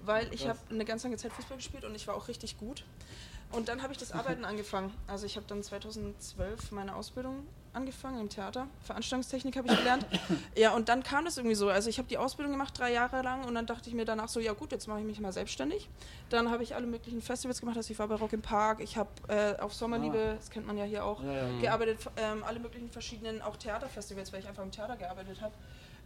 weil 0.04 0.28
ich 0.34 0.48
habe 0.48 0.60
eine 0.70 0.84
ganz 0.84 1.04
lange 1.04 1.18
Zeit 1.18 1.32
Fußball 1.32 1.58
gespielt 1.58 1.86
und 1.86 1.96
ich 1.96 2.08
war 2.08 2.16
auch 2.16 2.28
richtig 2.28 2.58
gut. 2.58 2.84
Und 3.52 3.70
dann 3.70 3.82
habe 3.82 3.94
ich 3.94 4.00
das 4.00 4.12
Arbeiten 4.14 4.44
angefangen. 4.44 4.92
Also 5.08 5.26
ich 5.26 5.38
habe 5.38 5.46
dann 5.48 5.64
2012 5.64 6.72
meine 6.72 6.96
Ausbildung 6.96 7.46
angefangen 7.74 8.20
im 8.20 8.30
Theater. 8.30 8.68
Veranstaltungstechnik 8.84 9.56
habe 9.58 9.68
ich 9.70 9.78
gelernt. 9.78 10.06
Ja, 10.56 10.74
und 10.76 10.90
dann 10.90 11.04
kam 11.04 11.26
das 11.26 11.38
irgendwie 11.38 11.56
so. 11.56 11.70
Also 11.70 11.90
ich 11.90 11.98
habe 11.98 12.08
die 12.08 12.18
Ausbildung 12.18 12.52
gemacht 12.52 12.78
drei 12.78 12.92
Jahre 12.92 13.22
lang 13.22 13.46
und 13.46 13.56
dann 13.56 13.66
dachte 13.66 13.90
ich 13.90 13.96
mir 13.96 14.06
danach 14.06 14.28
so, 14.28 14.40
ja 14.40 14.54
gut, 14.54 14.72
jetzt 14.72 14.88
mache 14.88 15.00
ich 15.00 15.06
mich 15.06 15.20
mal 15.20 15.32
selbstständig. 15.32 15.90
Dann 16.30 16.52
habe 16.52 16.64
ich 16.64 16.76
alle 16.76 16.86
möglichen 16.88 17.22
Festivals 17.22 17.60
gemacht. 17.60 17.78
Also 17.78 17.92
ich 17.92 18.00
war 18.00 18.08
bei 18.08 18.16
Rock 18.16 18.34
im 18.34 18.42
Park, 18.42 18.80
ich 18.82 18.98
habe 18.98 19.10
äh, 19.30 19.60
auf 19.60 19.74
Sommerliebe, 19.74 20.36
das 20.38 20.50
kennt 20.50 20.68
man 20.68 20.78
ja 20.78 20.84
hier 20.86 21.06
auch, 21.06 21.24
Ja, 21.24 21.32
ja. 21.48 21.60
gearbeitet, 21.62 22.00
ähm, 22.18 22.44
alle 22.44 22.60
möglichen 22.60 22.90
verschiedenen, 22.90 23.42
auch 23.42 23.56
Theaterfestivals, 23.56 24.32
weil 24.34 24.42
ich 24.42 24.48
einfach 24.48 24.64
im 24.64 24.72
Theater 24.72 24.98
gearbeitet 24.98 25.42
habe. 25.42 25.54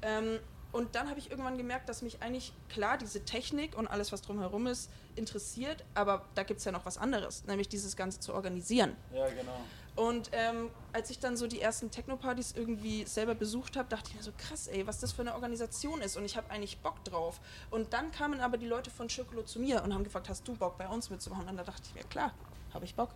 Ähm, 0.02 0.40
und 0.76 0.94
dann 0.94 1.10
habe 1.10 1.18
ich 1.20 1.32
irgendwann 1.32 1.58
gemerkt, 1.58 1.88
dass 1.88 2.02
mich 2.02 2.22
eigentlich, 2.22 2.52
klar, 2.68 2.98
diese 2.98 3.24
Technik 3.24 3.78
und 3.78 3.88
alles, 3.88 4.12
was 4.12 4.22
drumherum 4.22 4.68
ist, 4.68 4.92
interessiert, 5.16 5.86
aber 5.94 6.26
da 6.36 6.44
gibt 6.44 6.60
es 6.60 6.66
ja 6.66 6.74
noch 6.74 6.86
was 6.86 6.98
anderes, 6.98 7.46
nämlich 7.46 7.70
dieses 7.70 7.96
Ganze 7.96 8.20
zu 8.20 8.34
organisieren. 8.34 8.94
Ja, 9.14 9.26
genau. 9.30 9.58
Und 9.96 10.32
ähm, 10.34 10.70
als 10.92 11.10
ich 11.12 11.20
dann 11.20 11.38
so 11.38 11.48
die 11.48 11.62
ersten 11.62 11.92
Techno-Partys 11.92 12.56
irgendwie 12.58 13.06
selber 13.06 13.36
besucht 13.36 13.78
habe, 13.78 13.88
dachte 13.88 14.10
ich 14.10 14.18
mir 14.18 14.24
so, 14.24 14.34
krass, 14.38 14.68
ey, 14.68 14.86
was 14.86 15.00
das 15.00 15.14
für 15.14 15.22
eine 15.22 15.36
Organisation 15.36 16.02
ist. 16.02 16.18
Und 16.18 16.26
ich 16.26 16.36
habe 16.36 16.52
eigentlich 16.52 16.78
Bock 16.80 17.02
drauf. 17.06 17.40
Und 17.72 17.94
dann 17.94 18.12
kamen 18.12 18.42
aber 18.42 18.58
die 18.58 18.68
Leute 18.68 18.92
von 18.92 19.08
Circolo 19.08 19.44
zu 19.44 19.62
mir 19.62 19.82
und 19.82 19.94
haben 19.94 20.04
gefragt, 20.04 20.28
hast 20.28 20.46
du 20.46 20.56
Bock 20.56 20.78
bei 20.78 20.90
uns 20.90 21.10
mitzumachen? 21.10 21.48
Und 21.48 21.56
da 21.56 21.64
dachte 21.64 21.84
ich 21.88 21.96
mir, 21.96 22.04
klar, 22.04 22.34
habe 22.74 22.84
ich 22.84 22.96
Bock. 22.96 23.12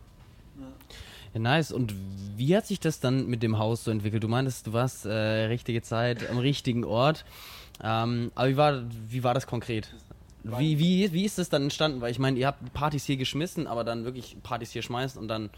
Ja, 1.33 1.39
nice. 1.39 1.71
Und 1.71 1.93
wie 2.37 2.55
hat 2.55 2.65
sich 2.65 2.79
das 2.79 2.99
dann 2.99 3.27
mit 3.27 3.43
dem 3.43 3.57
Haus 3.59 3.83
so 3.83 3.91
entwickelt? 3.91 4.23
Du 4.23 4.27
meintest, 4.27 4.67
du 4.67 4.73
warst 4.73 5.05
äh, 5.05 5.11
richtige 5.11 5.81
Zeit 5.81 6.29
am 6.29 6.37
richtigen 6.39 6.83
Ort. 6.83 7.25
Ähm, 7.83 8.31
aber 8.35 8.49
wie 8.49 8.57
war, 8.57 8.83
wie 9.09 9.23
war 9.23 9.33
das 9.33 9.45
konkret? 9.47 9.93
Wie, 10.43 10.79
wie, 10.79 11.11
wie 11.11 11.25
ist 11.25 11.37
das 11.37 11.49
dann 11.49 11.63
entstanden? 11.63 12.01
Weil 12.01 12.11
ich 12.11 12.19
meine, 12.19 12.39
ihr 12.39 12.47
habt 12.47 12.73
Partys 12.73 13.05
hier 13.05 13.17
geschmissen, 13.17 13.67
aber 13.67 13.83
dann 13.83 14.05
wirklich 14.05 14.37
Partys 14.41 14.71
hier 14.71 14.81
schmeißen 14.81 15.21
und 15.21 15.27
dann 15.27 15.49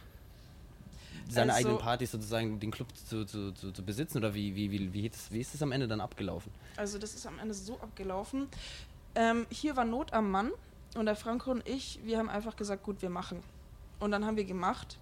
seine 1.30 1.54
Also- 1.54 1.68
eigenen 1.68 1.82
Partys 1.82 2.12
sozusagen 2.12 2.60
den 2.60 2.72
Club 2.72 2.88
zu, 2.96 3.26
zu, 3.26 3.52
zu, 3.54 3.72
zu 3.72 3.84
besitzen? 3.84 4.18
Oder 4.18 4.34
wie, 4.34 4.56
wie, 4.56 4.72
wie, 4.72 4.92
wie, 4.94 5.08
ist, 5.08 5.32
wie 5.32 5.40
ist 5.40 5.54
das 5.54 5.62
am 5.62 5.72
Ende 5.72 5.88
dann 5.88 6.02
abgelaufen? 6.02 6.52
Also 6.76 6.98
das 6.98 7.14
ist 7.14 7.26
am 7.26 7.40
Ende 7.40 7.54
so 7.54 7.76
abgelaufen. 7.80 8.48
Ähm, 9.16 9.46
hier 9.50 9.76
war 9.78 9.86
Not 9.86 10.14
am 10.14 10.32
Mann 10.32 10.52
und 10.96 11.06
der 11.06 11.16
Franco 11.16 11.52
und 11.52 11.68
ich, 11.68 12.00
wir 12.04 12.18
haben 12.18 12.30
einfach 12.30 12.56
gesagt, 12.56 12.84
gut, 12.84 13.02
wir 13.02 13.10
machen. 13.10 13.40
Und 14.02 14.12
dann 14.12 14.26
haben 14.26 14.36
wir 14.36 14.44
gemacht 14.44 14.98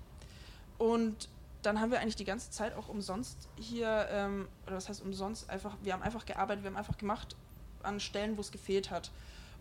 und 0.77 1.29
dann 1.63 1.81
haben 1.81 1.91
wir 1.91 1.99
eigentlich 1.99 2.15
die 2.15 2.25
ganze 2.25 2.51
Zeit 2.51 2.75
auch 2.75 2.87
umsonst 2.87 3.49
hier, 3.57 4.07
ähm, 4.11 4.47
oder 4.67 4.75
was 4.75 4.87
heißt 4.87 5.01
umsonst, 5.01 5.49
einfach, 5.49 5.75
wir 5.81 5.93
haben 5.93 6.03
einfach 6.03 6.25
gearbeitet, 6.25 6.63
wir 6.63 6.69
haben 6.69 6.77
einfach 6.77 6.97
gemacht 6.97 7.35
an 7.81 7.99
Stellen, 7.99 8.37
wo 8.37 8.41
es 8.41 8.51
gefehlt 8.51 8.91
hat. 8.91 9.09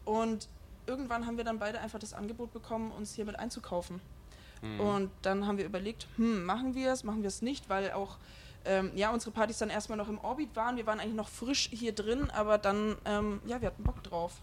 Und 0.05 0.49
irgendwann 0.87 1.27
haben 1.27 1.39
wir 1.39 1.45
dann 1.45 1.59
beide 1.59 1.81
einfach 1.81 1.99
das 1.99 2.13
Angebot 2.13 2.53
bekommen, 2.53 2.93
uns 2.93 3.15
hier 3.15 3.25
mit 3.25 3.39
einzukaufen. 3.39 4.01
Und 4.79 5.11
dann 5.23 5.47
haben 5.47 5.57
wir 5.57 5.65
überlegt, 5.65 6.09
hm, 6.17 6.45
machen 6.45 6.75
wir 6.75 6.93
es, 6.93 7.05
machen 7.05 7.23
wir 7.23 7.29
es 7.29 7.43
nicht, 7.43 7.69
weil 7.69 7.93
auch 7.93 8.17
ähm, 8.65 8.91
ja, 8.97 9.11
unsere 9.13 9.31
Partys 9.31 9.59
dann 9.59 9.71
erstmal 9.71 9.97
noch 9.99 10.09
im 10.09 10.19
Orbit 10.19 10.57
waren. 10.57 10.77
Wir 10.77 10.87
waren 10.87 10.99
eigentlich 10.99 11.15
noch 11.15 11.29
frisch 11.29 11.69
hier 11.71 11.95
drin, 11.95 12.31
aber 12.31 12.59
dann, 12.59 12.97
ähm, 13.05 13.41
ja, 13.47 13.61
wir 13.61 13.69
hatten 13.69 13.85
Bock 13.85 14.03
drauf. 14.03 14.41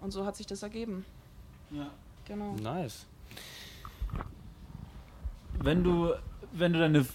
Und 0.00 0.12
so 0.12 0.24
hat 0.24 0.36
sich 0.36 0.46
das 0.46 0.62
ergeben. 0.62 1.04
Ja. 1.70 1.90
Genau. 2.24 2.54
Nice. 2.54 3.06
Wenn 5.62 5.84
du, 5.84 6.12
wenn 6.52 6.72
du 6.72 6.78
deine, 6.78 7.06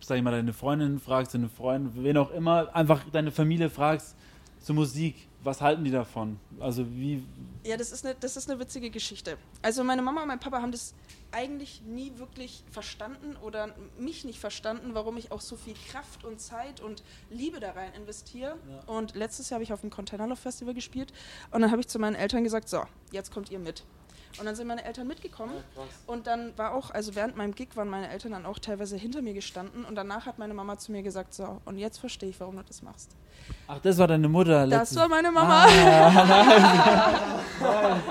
sag 0.00 0.18
ich 0.18 0.22
mal, 0.22 0.30
deine 0.30 0.52
Freundin 0.52 0.98
fragst, 0.98 1.34
deine 1.34 1.48
Freunde, 1.48 1.90
wen 1.94 2.16
auch 2.16 2.30
immer, 2.30 2.74
einfach 2.74 3.04
deine 3.10 3.30
Familie 3.30 3.70
fragst 3.70 4.16
zur 4.60 4.74
Musik, 4.74 5.28
was 5.42 5.60
halten 5.60 5.84
die 5.84 5.90
davon? 5.90 6.38
Also 6.58 6.84
wie, 6.90 7.24
Ja, 7.64 7.76
das 7.76 7.92
ist, 7.92 8.04
eine, 8.04 8.16
das 8.18 8.36
ist 8.36 8.50
eine 8.50 8.58
witzige 8.58 8.90
Geschichte. 8.90 9.38
Also 9.62 9.84
meine 9.84 10.02
Mama 10.02 10.22
und 10.22 10.28
mein 10.28 10.40
Papa 10.40 10.60
haben 10.60 10.72
das 10.72 10.94
eigentlich 11.30 11.82
nie 11.86 12.12
wirklich 12.16 12.64
verstanden 12.70 13.36
oder 13.36 13.74
mich 13.98 14.24
nicht 14.24 14.40
verstanden, 14.40 14.90
warum 14.94 15.16
ich 15.16 15.30
auch 15.30 15.40
so 15.40 15.56
viel 15.56 15.74
Kraft 15.90 16.24
und 16.24 16.40
Zeit 16.40 16.80
und 16.80 17.04
Liebe 17.30 17.60
da 17.60 17.72
rein 17.72 17.92
investiere. 17.94 18.56
Ja. 18.68 18.92
Und 18.92 19.14
letztes 19.14 19.50
Jahr 19.50 19.56
habe 19.56 19.64
ich 19.64 19.72
auf 19.72 19.80
dem 19.82 19.90
Containerloft 19.90 20.42
Festival 20.42 20.74
gespielt 20.74 21.12
und 21.52 21.62
dann 21.62 21.70
habe 21.70 21.80
ich 21.80 21.88
zu 21.88 21.98
meinen 21.98 22.16
Eltern 22.16 22.42
gesagt, 22.42 22.68
so, 22.68 22.82
jetzt 23.12 23.32
kommt 23.32 23.50
ihr 23.50 23.58
mit. 23.58 23.84
Und 24.38 24.44
dann 24.46 24.54
sind 24.54 24.66
meine 24.68 24.84
Eltern 24.84 25.06
mitgekommen 25.08 25.54
und 26.06 26.26
dann 26.26 26.56
war 26.56 26.72
auch, 26.74 26.90
also 26.90 27.14
während 27.16 27.36
meinem 27.36 27.54
Gig 27.54 27.70
waren 27.74 27.88
meine 27.88 28.08
Eltern 28.08 28.32
dann 28.32 28.46
auch 28.46 28.58
teilweise 28.58 28.96
hinter 28.96 29.20
mir 29.22 29.34
gestanden 29.34 29.84
und 29.84 29.94
danach 29.96 30.26
hat 30.26 30.38
meine 30.38 30.54
Mama 30.54 30.78
zu 30.78 30.92
mir 30.92 31.02
gesagt, 31.02 31.34
so, 31.34 31.60
und 31.64 31.78
jetzt 31.78 31.98
verstehe 31.98 32.28
ich, 32.28 32.38
warum 32.38 32.56
du 32.56 32.62
das 32.62 32.82
machst. 32.82 33.16
Ach, 33.66 33.78
das 33.80 33.98
war 33.98 34.06
deine 34.06 34.28
Mutter. 34.28 34.66
Das 34.66 34.92
letztes- 34.92 34.98
war 34.98 35.08
meine 35.08 35.32
Mama. 35.32 35.66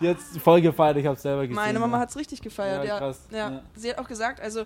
Die 0.00 0.08
hat 0.08 0.18
voll 0.42 0.60
gefeiert, 0.60 0.96
ich 0.96 1.06
hab's 1.06 1.22
selber 1.22 1.42
gesehen. 1.42 1.56
Meine 1.56 1.78
Mama 1.78 1.96
ja. 1.96 2.02
hat 2.02 2.10
es 2.10 2.16
richtig 2.16 2.40
gefeiert, 2.40 2.84
Ja, 2.84 2.94
ja. 2.94 2.98
krass, 2.98 3.20
Ja. 3.30 3.50
ja. 3.50 3.62
Sie 3.74 3.90
hat 3.90 3.98
auch 3.98 4.06
gesagt, 4.08 4.40
also 4.40 4.64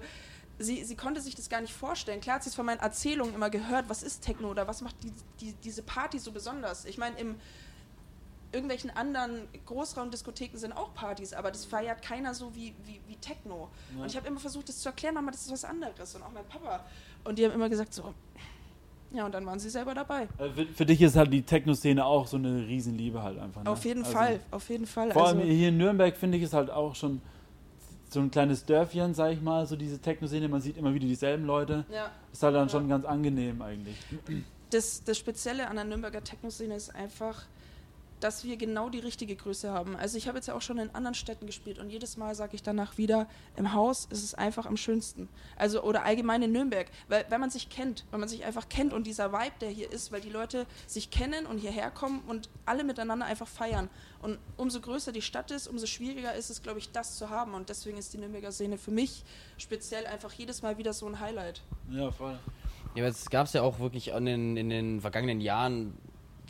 sie, 0.59 0.85
sie 0.85 0.95
konnte 0.97 1.21
sich 1.21 1.35
das 1.35 1.49
gar 1.49 1.61
nicht 1.61 1.73
vorstellen. 1.73 2.21
Klar 2.21 2.37
hat 2.37 2.42
sie 2.45 2.50
es 2.50 2.54
von 2.54 2.66
meinen 2.66 2.81
Erzählungen 2.81 3.35
immer 3.35 3.50
gehört, 3.50 3.87
was 3.88 4.02
ist 4.02 4.23
Techno 4.23 4.50
oder 4.50 4.69
was 4.69 4.83
macht 4.83 4.97
die, 5.02 5.12
die, 5.40 5.52
diese 5.64 5.83
Party 5.83 6.19
so 6.19 6.33
besonders. 6.33 6.85
Ich 6.85 6.99
meine, 6.99 7.19
im 7.19 7.37
irgendwelchen 8.52 8.90
anderen 8.90 9.49
Großraumdiskotheken 9.66 10.56
sind 10.59 10.73
auch 10.73 10.94
Partys, 10.94 11.32
aber 11.32 11.50
das 11.50 11.64
feiert 11.64 12.02
keiner 12.02 12.35
so 12.35 12.54
wie, 12.54 12.75
wie, 12.85 13.00
wie 13.09 13.16
Techno. 13.16 13.68
Ja. 13.97 14.02
Und 14.02 14.11
ich 14.11 14.16
habe 14.16 14.26
immer 14.28 14.40
versucht, 14.40 14.68
das 14.68 14.78
zu 14.80 14.88
erklären, 14.88 15.14
Mama, 15.14 15.30
das 15.30 15.42
ist 15.47 15.52
was 15.52 15.64
anderes. 15.64 16.14
Und 16.14 16.23
auch 16.23 16.32
mein 16.32 16.44
Papa. 16.47 16.85
Und 17.25 17.38
die 17.38 17.44
haben 17.44 17.52
immer 17.52 17.68
gesagt, 17.68 17.94
so, 17.94 18.12
ja, 19.12 19.26
und 19.26 19.32
dann 19.32 19.44
waren 19.47 19.59
sie 19.59 19.68
selber 19.71 19.94
dabei. 19.94 20.28
Äh, 20.38 20.50
Für, 20.50 20.66
für 20.66 20.87
dich 20.87 21.00
ist 21.02 21.16
halt 21.16 21.32
die 21.32 21.42
Techno-Szene 21.42 22.04
auch 22.04 22.26
so 22.26 22.37
eine 22.37 22.66
Riesenliebe 22.66 23.23
halt 23.23 23.38
einfach. 23.38 23.62
Ne? 23.62 23.71
Auf 23.71 23.85
jeden 23.85 24.02
Also, 24.04 24.16
Fall, 24.16 24.40
auf 24.50 24.68
jeden 24.71 24.87
Fall. 24.87 25.11
Vor 25.12 25.26
allem 25.26 25.38
also, 25.40 25.50
hier 25.50 25.68
in 25.68 25.76
Nürnberg 25.76 26.16
finde 26.16 26.38
ich 26.38 26.44
es 26.44 26.52
halt 26.52 26.71
auch 26.71 26.94
schon 26.94 27.21
so 28.09 28.21
ein 28.21 28.30
kleines 28.30 28.64
Dörfchen, 28.66 29.14
sag 29.14 29.32
ich 29.32 29.40
mal, 29.40 29.66
so 29.66 29.76
diese 29.76 29.99
Techno-Szene. 29.99 30.49
Man 30.49 30.61
sieht 30.61 30.76
immer 30.76 30.92
wieder 30.94 31.06
dieselben 31.06 31.44
Leute. 31.47 31.85
ja. 31.90 32.11
Ist 32.32 32.42
halt 32.42 32.54
dann 32.54 32.68
Ja. 32.68 32.73
schon 32.73 32.88
ganz 32.88 33.04
angenehm 33.04 33.61
eigentlich. 33.62 33.97
das, 34.71 35.04
das 35.04 35.18
Spezielle 35.18 35.68
an 35.68 35.76
der 35.76 35.85
Nürnberger 35.85 36.23
Techno-Szene 36.25 36.75
ist 36.75 36.94
einfach, 36.94 37.44
dass 38.23 38.45
wir 38.45 38.57
genau 38.57 38.88
die 38.88 39.00
richtige 39.00 39.35
Größe 39.35 39.71
haben. 39.71 39.97
Also 39.97 40.17
ich 40.17 40.29
habe 40.29 40.38
jetzt 40.38 40.47
ja 40.47 40.55
auch 40.55 40.62
schon 40.62 40.79
in 40.79 40.95
anderen 40.95 41.14
Städten 41.14 41.47
gespielt 41.47 41.79
und 41.79 41.91
jedes 41.91 42.17
Mal 42.17 42.35
sage 42.35 42.55
ich 42.55 42.62
danach 42.62 42.97
wieder, 42.99 43.26
im 43.57 43.73
Haus 43.73 44.07
ist 44.11 44.23
es 44.23 44.35
einfach 44.35 44.67
am 44.67 44.76
schönsten. 44.76 45.29
Also 45.57 45.83
oder 45.83 46.05
allgemein 46.05 46.43
in 46.43 46.52
Nürnberg, 46.52 46.87
weil 47.09 47.25
wenn 47.31 47.41
man 47.41 47.50
sich 47.50 47.69
kennt, 47.69 48.05
wenn 48.11 48.21
man 48.21 48.29
sich 48.29 48.45
einfach 48.45 48.69
kennt 48.69 48.93
und 48.93 49.07
dieser 49.07 49.33
Vibe, 49.33 49.55
der 49.61 49.71
hier 49.71 49.91
ist, 49.91 50.12
weil 50.12 50.21
die 50.21 50.31
Leute 50.31 50.67
sich 50.87 51.11
kennen 51.11 51.47
und 51.47 51.59
hierher 51.59 51.91
kommen 51.91 52.23
und 52.26 52.49
alle 52.64 52.85
miteinander 52.85 53.26
einfach 53.26 53.49
feiern. 53.49 53.91
Und 54.21 54.38
umso 54.57 54.81
größer 54.81 55.11
die 55.11 55.23
Stadt 55.23 55.50
ist, 55.50 55.67
umso 55.67 55.87
schwieriger 55.87 56.35
ist 56.35 56.49
es, 56.49 56.62
glaube 56.62 56.79
ich, 56.79 56.93
das 56.93 57.19
zu 57.19 57.29
haben. 57.29 57.55
Und 57.55 57.69
deswegen 57.69 57.99
ist 57.99 58.14
die 58.14 58.19
Nürnberger 58.19 58.52
Szene 58.52 58.79
für 58.79 58.93
mich 58.93 59.25
speziell 59.59 60.07
einfach 60.07 60.33
jedes 60.33 60.62
Mal 60.62 60.79
wieder 60.79 60.93
so 60.93 61.07
ein 61.07 61.19
Highlight. 61.19 61.62
Ja, 61.91 62.11
voll. 62.12 62.38
Ja, 62.95 63.07
es 63.07 63.29
gab 63.31 63.47
es 63.47 63.52
ja 63.52 63.62
auch 63.62 63.81
wirklich 63.81 64.09
in 64.09 64.26
den, 64.26 64.57
in 64.57 64.69
den 64.69 65.00
vergangenen 65.00 65.41
Jahren 65.41 65.99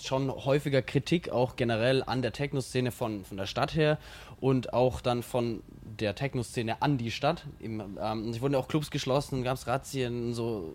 schon 0.00 0.30
häufiger 0.30 0.82
Kritik 0.82 1.30
auch 1.30 1.56
generell 1.56 2.02
an 2.04 2.22
der 2.22 2.32
Techno-Szene 2.32 2.90
von, 2.90 3.24
von 3.24 3.36
der 3.36 3.46
Stadt 3.46 3.74
her 3.74 3.98
und 4.40 4.72
auch 4.72 5.00
dann 5.00 5.22
von 5.22 5.62
der 5.98 6.14
Techno-Szene 6.14 6.82
an 6.82 6.98
die 6.98 7.10
Stadt. 7.10 7.44
Im, 7.60 7.98
ähm, 8.00 8.30
es 8.30 8.40
wurden 8.40 8.54
ja 8.54 8.58
auch 8.58 8.68
Clubs 8.68 8.90
geschlossen, 8.90 9.42
gab 9.44 9.56
es 9.56 9.66
Razzien, 9.66 10.34
so 10.34 10.72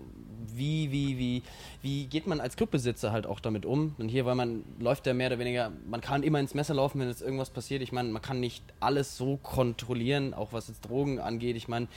wie, 0.53 0.91
wie, 0.91 1.17
wie, 1.17 1.43
wie 1.81 2.05
geht 2.05 2.27
man 2.27 2.39
als 2.39 2.55
Clubbesitzer 2.55 3.11
halt 3.11 3.25
auch 3.25 3.39
damit 3.39 3.65
um? 3.65 3.95
Und 3.97 4.09
hier, 4.09 4.25
weil 4.25 4.35
man 4.35 4.63
läuft 4.79 5.05
ja 5.05 5.13
mehr 5.13 5.27
oder 5.27 5.39
weniger, 5.39 5.71
man 5.89 6.01
kann 6.01 6.23
immer 6.23 6.39
ins 6.39 6.53
Messer 6.53 6.73
laufen, 6.73 6.99
wenn 6.99 7.07
jetzt 7.07 7.21
irgendwas 7.21 7.49
passiert. 7.49 7.81
Ich 7.81 7.91
meine, 7.91 8.09
man 8.09 8.21
kann 8.21 8.39
nicht 8.39 8.63
alles 8.79 9.17
so 9.17 9.37
kontrollieren, 9.37 10.33
auch 10.33 10.53
was 10.53 10.67
jetzt 10.67 10.81
Drogen 10.87 11.19
angeht. 11.19 11.55
Ich 11.55 11.67
meine, 11.67 11.87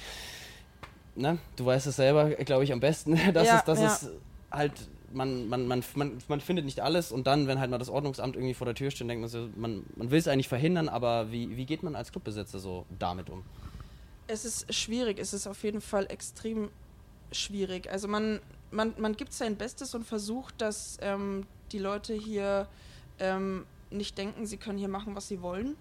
ne, 1.15 1.39
du 1.57 1.67
weißt 1.67 1.87
es 1.87 1.97
selber, 1.97 2.31
glaube 2.31 2.65
ich, 2.65 2.73
am 2.73 2.81
besten, 2.81 3.19
dass 3.33 3.47
Ja, 3.47 3.59
es, 3.59 3.65
dass 3.65 3.81
ja. 3.81 3.87
es 3.87 4.09
halt 4.51 4.73
man, 5.13 5.49
man, 5.49 5.67
man, 5.67 5.85
man, 5.95 6.19
man 6.29 6.41
findet 6.41 6.65
nicht 6.65 6.81
alles 6.81 7.13
und 7.13 7.27
dann, 7.27 7.47
wenn 7.47 7.59
halt 7.61 7.71
mal 7.71 7.79
das 7.79 7.89
Ordnungsamt 7.89 8.37
irgendwie 8.37 8.55
vor 8.55 8.65
der 8.65 8.75
Tür 8.75 8.91
steht, 8.91 9.09
denkt 9.09 9.21
man 9.21 9.31
so, 9.31 9.49
man, 9.57 9.85
man 9.97 10.11
will 10.11 10.19
es 10.19 10.29
eigentlich 10.29 10.49
verhindern, 10.49 10.89
aber 10.89 11.33
wie, 11.33 11.57
wie 11.57 11.67
geht 11.67 11.83
man 11.83 11.97
als 11.97 12.13
Clubbesitzer 12.13 12.59
so 12.59 12.87
damit 12.99 13.31
um? 13.31 13.45
Es 14.27 14.45
ist 14.45 14.73
schwierig, 14.73 15.19
es 15.19 15.33
ist 15.33 15.47
auf 15.47 15.63
jeden 15.65 15.81
Fall 15.81 16.07
extrem 16.11 16.71
schwierig. 17.33 17.91
Also 17.91 18.09
man, 18.09 18.41
man, 18.71 18.95
man 18.99 19.17
gibt 19.17 19.33
sein 19.33 19.57
Bestes 19.57 19.95
und 19.95 20.05
versucht, 20.05 20.61
dass 20.61 20.99
ähm, 21.01 21.47
die 21.73 21.79
Leute 21.79 22.15
hier 22.15 22.69
ähm, 23.19 23.67
nicht 23.91 24.17
denken, 24.19 24.47
sie 24.47 24.57
können 24.57 24.79
hier 24.79 24.89
machen, 24.89 25.17
was 25.17 25.29
sie 25.29 25.43
wollen. 25.43 25.77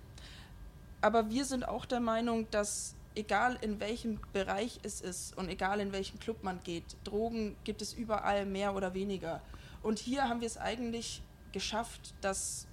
Aber 1.01 1.29
wir 1.29 1.45
sind 1.45 1.67
auch 1.67 1.85
der 1.85 1.99
Meinung, 1.99 2.47
dass 2.51 2.95
egal 3.15 3.57
in 3.61 3.79
welchem 3.79 4.19
Bereich 4.33 4.79
es 4.83 5.01
ist 5.01 5.37
und 5.37 5.49
egal 5.49 5.79
in 5.79 5.91
welchen 5.91 6.19
Club 6.19 6.43
man 6.43 6.61
geht, 6.63 6.83
Drogen 7.03 7.55
gibt 7.63 7.81
es 7.81 7.93
überall 7.93 8.45
mehr 8.45 8.75
oder 8.75 8.93
weniger. 8.93 9.41
Und 9.81 9.99
hier 9.99 10.27
haben 10.27 10.41
wir 10.41 10.47
es 10.47 10.57
eigentlich 10.57 11.21
geschafft, 11.51 12.13
dass, 12.21 12.67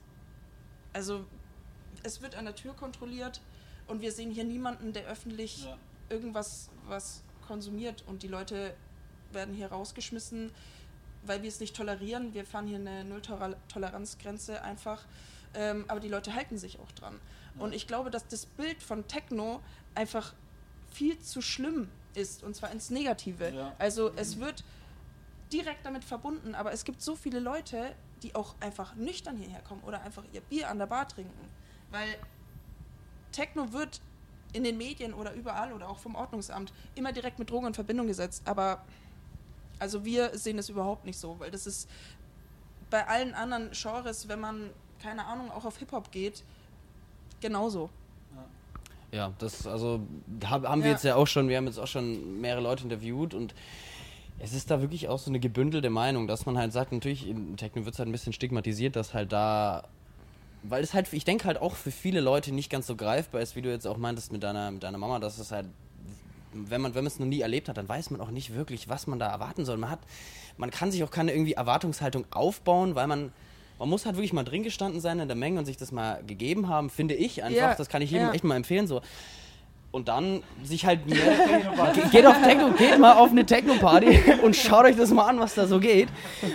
also 0.93 1.25
es 2.03 2.21
wird 2.21 2.35
an 2.37 2.45
der 2.45 2.55
Tür 2.55 2.75
kontrolliert 2.75 3.41
und 3.87 4.01
wir 4.01 4.13
sehen 4.13 4.31
hier 4.31 4.45
niemanden, 4.45 4.93
der 4.93 5.07
öffentlich 5.07 5.65
Ja. 5.65 5.79
irgendwas 6.11 6.71
was 6.87 7.23
konsumiert 7.47 8.05
und 8.07 8.23
die 8.23 8.29
Leute 8.29 8.75
werden 9.33 9.55
hier 9.55 9.69
rausgeschmissen, 9.69 10.53
weil 11.25 11.43
wir 11.43 11.49
es 11.49 11.61
nicht 11.61 11.75
tolerieren. 11.75 12.35
Wir 12.35 12.45
fahren 12.45 12.67
hier 12.67 12.79
eine 12.79 13.05
Null-Toleranzgrenze 13.05 14.63
einfach, 14.63 15.05
ähm, 15.55 15.85
aber 15.89 16.01
die 16.01 16.09
Leute 16.09 16.35
halten 16.35 16.59
sich 16.59 16.79
auch 16.79 16.93
dran. 16.93 17.19
Und 17.59 17.75
ich 17.75 17.87
glaube, 17.87 18.11
dass 18.11 18.27
das 18.29 18.47
Bild 18.47 18.83
von 18.83 19.09
Techno 19.09 19.61
einfach 19.97 20.35
viel 20.93 21.19
zu 21.19 21.43
schlimm 21.43 21.89
ist 22.15 22.43
und 22.43 22.55
zwar 22.57 22.71
ins 22.71 22.91
Negative. 22.91 23.51
Ja. 23.51 23.75
Also 23.79 24.11
es 24.17 24.39
wird 24.39 24.65
direkt 25.53 25.85
damit 25.85 26.05
verbunden, 26.05 26.55
aber 26.55 26.73
es 26.73 26.85
gibt 26.85 27.03
so 27.03 27.15
viele 27.15 27.39
Leute, 27.39 27.95
die 28.23 28.35
auch 28.35 28.55
einfach 28.61 28.95
nüchtern 28.97 29.37
hierher 29.37 29.61
kommen 29.61 29.83
oder 29.85 30.03
einfach 30.03 30.25
ihr 30.33 30.41
Bier 30.41 30.71
an 30.71 30.79
der 30.79 30.87
Bar 30.87 31.09
trinken, 31.09 31.49
weil 31.91 32.17
Techno 33.33 33.73
wird 33.73 34.01
in 34.53 34.65
den 34.65 34.79
Medien 34.79 35.13
oder 35.13 35.35
überall 35.35 35.73
oder 35.73 35.89
auch 35.89 35.99
vom 35.99 36.15
Ordnungsamt 36.15 36.73
immer 36.95 37.13
direkt 37.13 37.39
mit 37.39 37.51
Drogen 37.51 37.67
in 37.67 37.75
Verbindung 37.75 38.07
gesetzt, 38.07 38.43
aber 38.47 38.85
also 39.79 40.05
wir 40.05 40.37
sehen 40.39 40.59
es 40.59 40.69
überhaupt 40.69 41.05
nicht 41.05 41.19
so, 41.19 41.39
weil 41.39 41.51
das 41.51 41.67
ist 41.67 41.89
bei 42.89 43.07
allen 43.07 43.35
anderen 43.35 43.71
Genres, 43.73 44.29
wenn 44.29 44.41
man 44.41 44.71
keine 45.03 45.27
Ahnung 45.27 45.51
auch 45.51 45.65
auf 45.65 45.77
Hip-Hop 45.79 46.11
geht, 46.11 46.43
genauso. 47.41 47.91
Ja, 49.17 49.33
das, 49.39 49.67
also, 49.67 50.01
hab, 50.45 50.65
haben 50.65 50.83
wir 50.83 50.89
Ja. 50.89 50.93
jetzt 50.95 51.05
ja 51.05 51.17
auch 51.17 51.27
schon, 51.27 51.49
wir 51.49 51.57
haben 51.57 51.67
jetzt 51.67 51.79
auch 51.79 51.87
schon 51.87 52.41
mehrere 52.41 52.61
Leute 52.63 52.85
interviewt 52.85 53.33
und 53.33 53.55
es 54.39 54.53
ist 54.53 54.71
da 54.71 54.83
wirklich 54.83 55.09
auch 55.09 55.19
so 55.19 55.31
eine 55.31 55.41
gebündelte 55.41 55.89
Meinung, 55.89 56.27
dass 56.27 56.45
man 56.45 56.59
halt 56.59 56.73
sagt, 56.73 56.93
natürlich, 56.93 57.27
in 57.27 57.57
Techno 57.57 57.85
wird 57.87 57.95
es 57.95 57.99
halt 57.99 58.09
ein 58.11 58.13
bisschen 58.13 58.35
stigmatisiert, 58.35 58.95
dass 58.95 59.15
halt 59.15 59.33
da, 59.33 59.85
weil 60.63 60.83
es 60.85 60.93
halt, 60.93 61.11
ich 61.15 61.25
denke 61.25 61.47
halt 61.47 61.59
auch 61.63 61.75
für 61.75 61.91
viele 61.91 62.21
Leute 62.21 62.53
nicht 62.53 62.69
ganz 62.69 62.87
so 62.87 62.95
greifbar 62.95 63.41
ist, 63.41 63.57
wie 63.57 63.63
du 63.63 63.71
jetzt 63.71 63.87
auch 63.87 63.97
meintest 63.97 64.33
mit 64.33 64.43
deiner, 64.43 64.71
mit 64.71 64.83
deiner 64.83 64.99
Mama, 64.99 65.19
dass 65.19 65.39
es 65.39 65.51
halt, 65.51 65.67
wenn 66.53 66.83
man, 66.83 66.95
wenn 66.95 67.05
man 67.05 67.11
es 67.11 67.19
noch 67.19 67.27
nie 67.27 67.41
erlebt 67.41 67.71
hat, 67.71 67.79
dann 67.79 67.89
weiß 67.89 68.11
man 68.11 68.21
auch 68.21 68.31
nicht 68.31 68.55
wirklich, 68.55 68.91
was 68.91 69.07
man 69.07 69.19
da 69.19 69.29
erwarten 69.29 69.65
soll. 69.65 69.79
Man 69.79 69.89
hat, 69.91 70.01
man 70.59 70.71
kann 70.71 70.93
sich 70.93 71.03
auch 71.05 71.11
keine 71.11 71.33
irgendwie 71.33 71.55
Erwartungshaltung 71.55 72.27
aufbauen, 72.31 72.95
weil 72.95 73.07
man, 73.07 73.33
man 73.79 73.89
muss 73.89 74.07
halt 74.07 74.17
wirklich 74.17 74.33
mal 74.33 74.45
drin 74.45 74.63
gestanden 74.63 75.01
sein 75.01 75.21
in 75.21 75.29
der 75.29 75.37
Menge 75.37 75.59
und 75.59 75.67
sich 75.67 75.77
das 75.77 75.93
mal 75.93 76.23
gegeben 76.27 76.69
haben, 76.69 76.91
finde 76.91 77.15
ich 77.15 77.43
einfach. 77.43 77.57
Ja, 77.57 77.75
das 77.75 77.89
kann 77.89 78.03
ich 78.03 78.11
jedem 78.11 78.29
ja. 78.29 78.33
echt 78.33 78.45
mal 78.45 78.57
empfehlen, 78.57 78.87
so. 78.87 79.01
Und 79.91 80.09
dann 80.09 80.43
sich 80.63 80.85
halt 80.85 81.07
mehr, 81.09 81.19
Ge- 81.95 82.09
geht 82.11 82.27
auf 82.27 82.41
Techno, 82.43 82.71
geht 82.73 82.99
mal 82.99 83.15
auf 83.15 83.31
eine 83.31 83.47
Techno-Party 83.47 84.21
und 84.43 84.57
schaut 84.57 84.85
euch 84.85 84.97
das 84.97 85.11
mal 85.11 85.27
an, 85.27 85.41
was 85.41 85.55
da 85.55 85.67
so 85.67 85.79
geht. 85.81 86.09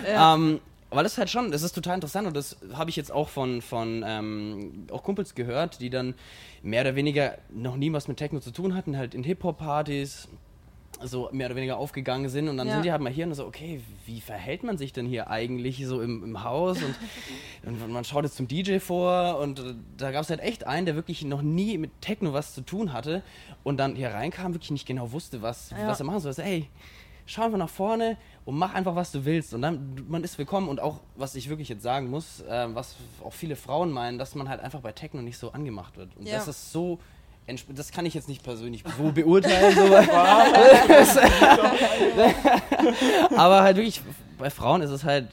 Ja. 0.06 0.34
Ähm, 0.34 0.60
weil 0.90 1.04
das 1.04 1.12
ist 1.12 1.18
halt 1.18 1.30
schon, 1.30 1.50
das 1.50 1.62
ist 1.62 1.72
total 1.72 1.94
interessant 1.94 2.26
und 2.26 2.36
das 2.36 2.56
habe 2.74 2.90
ich 2.90 2.96
jetzt 2.96 3.10
auch 3.10 3.30
von, 3.30 3.62
von 3.62 4.04
ähm, 4.06 4.86
auch 4.90 5.02
Kumpels 5.02 5.34
gehört, 5.34 5.80
die 5.80 5.88
dann 5.88 6.14
mehr 6.62 6.82
oder 6.82 6.94
weniger 6.94 7.38
noch 7.50 7.76
nie 7.76 7.92
was 7.92 8.08
mit 8.08 8.18
Techno 8.18 8.40
zu 8.40 8.50
tun 8.50 8.74
hatten, 8.74 8.96
halt 8.96 9.14
in 9.14 9.24
Hip-Hop-Partys 9.24 10.28
so 11.04 11.28
mehr 11.32 11.46
oder 11.48 11.56
weniger 11.56 11.76
aufgegangen 11.76 12.28
sind 12.28 12.48
und 12.48 12.56
dann 12.56 12.68
Ja. 12.68 12.74
sind 12.74 12.84
die 12.84 12.92
halt 12.92 13.00
mal 13.02 13.12
hier 13.12 13.26
und 13.26 13.34
so, 13.34 13.46
okay, 13.46 13.80
wie 14.06 14.20
verhält 14.20 14.62
man 14.62 14.78
sich 14.78 14.92
denn 14.92 15.06
hier 15.06 15.28
eigentlich 15.30 15.84
so 15.86 16.00
im, 16.00 16.22
im 16.24 16.44
Haus 16.44 16.82
und, 16.82 16.96
und 17.64 17.92
man 17.92 18.04
schaut 18.04 18.24
jetzt 18.24 18.36
zum 18.36 18.48
DJ 18.48 18.78
vor 18.78 19.38
und 19.38 19.58
äh, 19.60 19.74
da 19.96 20.10
gab 20.12 20.22
es 20.22 20.30
halt 20.30 20.40
echt 20.40 20.66
einen, 20.66 20.86
der 20.86 20.94
wirklich 20.94 21.24
noch 21.24 21.42
nie 21.42 21.78
mit 21.78 21.90
Techno 22.00 22.32
was 22.32 22.54
zu 22.54 22.60
tun 22.62 22.92
hatte 22.92 23.22
und 23.64 23.76
dann 23.78 23.94
hier 23.96 24.08
reinkam, 24.10 24.54
wirklich 24.54 24.70
nicht 24.70 24.86
genau 24.86 25.12
wusste, 25.12 25.42
was, 25.42 25.70
Ja. 25.70 25.86
was 25.88 26.00
er 26.00 26.06
machen 26.06 26.20
soll. 26.20 26.30
Also, 26.30 26.42
ey, 26.42 26.68
schau 27.26 27.42
einfach 27.44 27.58
nach 27.58 27.68
vorne 27.70 28.16
und 28.44 28.56
mach 28.56 28.74
einfach, 28.74 28.96
was 28.96 29.12
du 29.12 29.24
willst. 29.24 29.54
Und 29.54 29.62
dann, 29.62 30.04
man 30.08 30.24
ist 30.24 30.36
willkommen. 30.38 30.68
Und 30.68 30.80
auch, 30.80 31.00
was 31.14 31.36
ich 31.36 31.48
wirklich 31.48 31.68
jetzt 31.68 31.82
sagen 31.82 32.10
muss, 32.10 32.40
äh, 32.40 32.66
was 32.74 32.96
auch 33.24 33.32
viele 33.32 33.54
Frauen 33.54 33.92
meinen, 33.92 34.18
dass 34.18 34.34
man 34.34 34.48
halt 34.48 34.60
einfach 34.60 34.80
bei 34.80 34.90
Techno 34.92 35.22
nicht 35.22 35.38
so 35.38 35.52
angemacht 35.52 35.96
wird. 35.96 36.16
Und 36.16 36.26
Ja. 36.26 36.34
das 36.34 36.48
ist 36.48 36.72
so, 36.72 36.98
das 37.68 37.92
kann 37.92 38.06
ich 38.06 38.14
jetzt 38.14 38.28
nicht 38.28 38.42
persönlich 38.42 38.82
so 38.96 39.12
beurteilen. 39.12 39.74
so, 39.74 39.94
aber 43.36 43.62
halt 43.62 43.76
wirklich, 43.76 44.00
bei 44.38 44.50
Frauen 44.50 44.82
ist 44.82 44.90
es 44.90 45.04
halt 45.04 45.28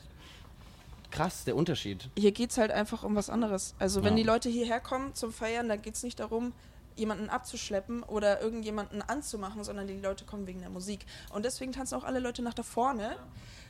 krass, 1.11 1.43
der 1.43 1.55
Unterschied. 1.55 2.07
Hier 2.17 2.31
geht 2.31 2.51
es 2.51 2.57
halt 2.57 2.71
einfach 2.71 3.03
um 3.03 3.15
was 3.15 3.29
anderes. 3.29 3.73
Also 3.79 4.03
wenn 4.03 4.13
Ja. 4.13 4.17
die 4.23 4.27
Leute 4.27 4.49
hierher 4.49 4.79
kommen 4.79 5.13
zum 5.15 5.33
Feiern, 5.33 5.67
dann 5.69 5.81
geht 5.81 5.95
es 5.95 6.03
nicht 6.03 6.19
darum, 6.19 6.53
jemanden 6.99 7.29
abzuschleppen 7.29 8.03
oder 8.03 8.41
irgendjemanden 8.41 9.01
anzumachen, 9.01 9.63
sondern 9.63 9.87
die 9.87 9.99
Leute 9.99 10.25
kommen 10.25 10.45
wegen 10.45 10.59
der 10.59 10.69
Musik. 10.69 11.05
Und 11.33 11.45
deswegen 11.45 11.71
tanzen 11.71 11.95
auch 11.95 12.03
alle 12.03 12.19
Leute 12.19 12.41
nach 12.41 12.53
da 12.53 12.63
vorne. 12.63 13.15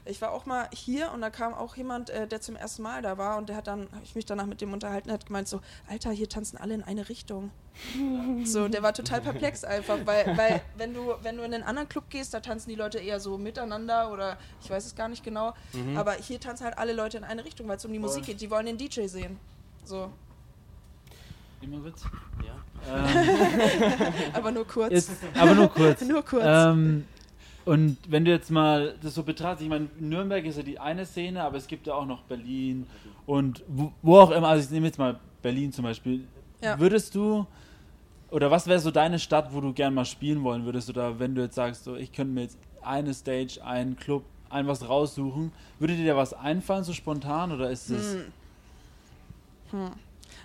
Ich 0.05 0.21
war 0.21 0.31
auch 0.31 0.45
mal 0.45 0.67
hier 0.73 1.11
und 1.11 1.21
da 1.21 1.29
kam 1.29 1.53
auch 1.53 1.75
jemand, 1.75 2.09
äh, 2.09 2.27
der 2.27 2.41
zum 2.41 2.55
ersten 2.55 2.81
Mal 2.81 3.01
da 3.01 3.17
war 3.17 3.37
und 3.37 3.49
der 3.49 3.55
hat 3.55 3.67
dann, 3.67 3.81
habe 3.91 4.03
ich 4.03 4.15
mich 4.15 4.25
danach 4.25 4.45
mit 4.45 4.61
dem 4.61 4.73
unterhalten, 4.73 5.11
hat 5.11 5.25
gemeint 5.25 5.47
so, 5.47 5.61
Alter, 5.87 6.11
hier 6.11 6.27
tanzen 6.27 6.57
alle 6.57 6.73
in 6.73 6.83
eine 6.83 7.09
Richtung. 7.09 7.51
so, 8.43 8.67
der 8.67 8.81
war 8.81 8.93
total 8.93 9.21
perplex 9.21 9.63
einfach, 9.63 9.99
weil, 10.05 10.35
weil 10.37 10.61
wenn 10.77 10.93
du, 10.93 11.13
wenn 11.21 11.37
du 11.37 11.43
in 11.43 11.53
einen 11.53 11.63
anderen 11.63 11.87
Club 11.87 12.09
gehst, 12.09 12.33
da 12.33 12.39
tanzen 12.39 12.69
die 12.69 12.75
Leute 12.75 12.97
eher 12.97 13.19
so 13.19 13.37
miteinander 13.37 14.11
oder 14.11 14.37
ich 14.63 14.69
weiß 14.69 14.85
es 14.85 14.95
gar 14.95 15.09
nicht 15.09 15.23
genau, 15.23 15.53
aber 15.95 16.13
hier 16.13 16.39
tanzen 16.39 16.65
halt 16.65 16.77
alle 16.77 16.93
Leute 16.93 17.17
in 17.17 17.23
eine 17.23 17.45
Richtung, 17.45 17.67
weil 17.67 17.77
es 17.77 17.85
um 17.85 17.93
die 17.93 17.99
Musik 17.99 18.25
geht. 18.25 18.41
Die 18.41 18.49
wollen 18.49 18.65
den 18.65 18.77
DJ 18.77 19.05
sehen. 19.07 19.37
So, 19.83 20.11
Immer 21.61 21.79
kurz. 21.79 22.05
Ja. 22.45 22.55
Ähm, 22.95 24.13
aber 24.33 24.51
nur 24.51 24.65
kurz. 24.65 24.91
jetzt, 24.91 25.11
aber 25.35 25.55
nur 25.55 25.67
kurz. 25.67 26.01
Nur 26.07 26.23
kurz. 26.23 26.45
Ähm, 26.45 27.05
und 27.65 27.97
wenn 28.07 28.25
du 28.25 28.31
jetzt 28.31 28.49
mal 28.49 28.95
das 29.01 29.13
so 29.13 29.23
betrachtest, 29.23 29.63
ich 29.63 29.69
meine, 29.69 29.89
Nürnberg 29.99 30.45
ist 30.45 30.57
ja 30.57 30.63
die 30.63 30.79
eine 30.79 31.05
Szene, 31.05 31.43
aber 31.43 31.57
es 31.57 31.67
gibt 31.67 31.87
ja 31.87 31.93
auch 31.93 32.05
noch 32.05 32.23
Berlin 32.23 32.87
und 33.25 33.63
wo, 33.67 33.91
wo 34.01 34.17
auch 34.17 34.31
immer, 34.31 34.47
also 34.47 34.63
ich 34.63 34.71
nehme 34.71 34.87
jetzt 34.87 34.97
mal 34.97 35.19
Berlin 35.41 35.71
zum 35.71 35.83
Beispiel. 35.83 36.25
Ja. 36.63 36.79
Würdest 36.79 37.13
du, 37.13 37.45
oder 38.31 38.49
was 38.49 38.67
wäre 38.67 38.79
so 38.79 38.91
deine 38.91 39.19
Stadt, 39.19 39.53
wo 39.53 39.61
du 39.61 39.73
gern 39.73 39.93
mal 39.93 40.05
spielen 40.05 40.43
wollen 40.43 40.65
würdest, 40.65 40.89
oder 40.89 41.19
wenn 41.19 41.35
du 41.35 41.41
jetzt 41.41 41.55
sagst, 41.55 41.83
so, 41.83 41.95
ich 41.95 42.11
könnte 42.11 42.33
mir 42.33 42.41
jetzt 42.41 42.57
eine 42.81 43.13
Stage, 43.13 43.63
einen 43.63 43.97
Club, 43.97 44.23
ein 44.49 44.65
was 44.65 44.87
raussuchen, 44.87 45.51
würde 45.77 45.95
dir 45.95 46.07
da 46.07 46.17
was 46.17 46.33
einfallen, 46.33 46.83
so 46.83 46.93
spontan, 46.93 47.51
oder 47.51 47.69
ist 47.69 47.89
es... 47.89 48.13
Hm. 48.13 48.23
Hm. 49.71 49.91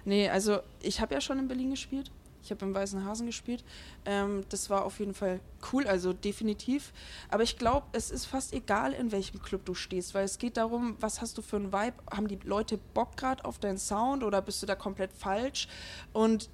Nee, 0.04 0.28
also 0.28 0.58
ich 0.80 1.00
habe 1.00 1.14
ja 1.14 1.20
schon 1.20 1.38
in 1.38 1.48
Berlin 1.48 1.70
gespielt. 1.70 2.10
Ich 2.44 2.50
habe 2.50 2.64
im 2.66 2.74
Weißen 2.74 3.04
Hasen 3.04 3.26
gespielt. 3.26 3.64
Ähm, 4.04 4.44
das 4.50 4.68
war 4.68 4.84
auf 4.84 4.98
jeden 4.98 5.14
Fall 5.14 5.40
cool, 5.72 5.86
also 5.86 6.12
definitiv. 6.12 6.92
Aber 7.30 7.42
ich 7.42 7.56
glaube, 7.56 7.86
es 7.92 8.10
ist 8.10 8.26
fast 8.26 8.52
egal, 8.52 8.92
in 8.92 9.12
welchem 9.12 9.40
Club 9.42 9.64
du 9.64 9.74
stehst, 9.74 10.14
weil 10.14 10.24
es 10.24 10.36
geht 10.36 10.58
darum, 10.58 10.96
was 11.00 11.22
hast 11.22 11.38
du 11.38 11.42
für 11.42 11.56
einen 11.56 11.72
Vibe? 11.72 11.94
Haben 12.10 12.28
die 12.28 12.38
Leute 12.44 12.78
Bock 12.92 13.16
gerade 13.16 13.44
auf 13.46 13.58
deinen 13.58 13.78
Sound 13.78 14.22
oder 14.22 14.42
bist 14.42 14.62
du 14.62 14.66
da 14.66 14.74
komplett 14.74 15.10
falsch? 15.12 15.68
Und 16.12 16.50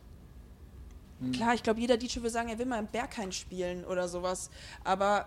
klar, 1.32 1.54
ich 1.54 1.62
glaube, 1.64 1.80
jeder 1.80 1.96
DJ 1.96 2.22
will 2.22 2.30
sagen, 2.30 2.48
er 2.50 2.58
will 2.58 2.66
mal 2.66 2.78
im 2.78 2.86
Berghain 2.86 3.32
spielen 3.32 3.84
oder 3.84 4.06
sowas. 4.06 4.48
Aber 4.84 5.26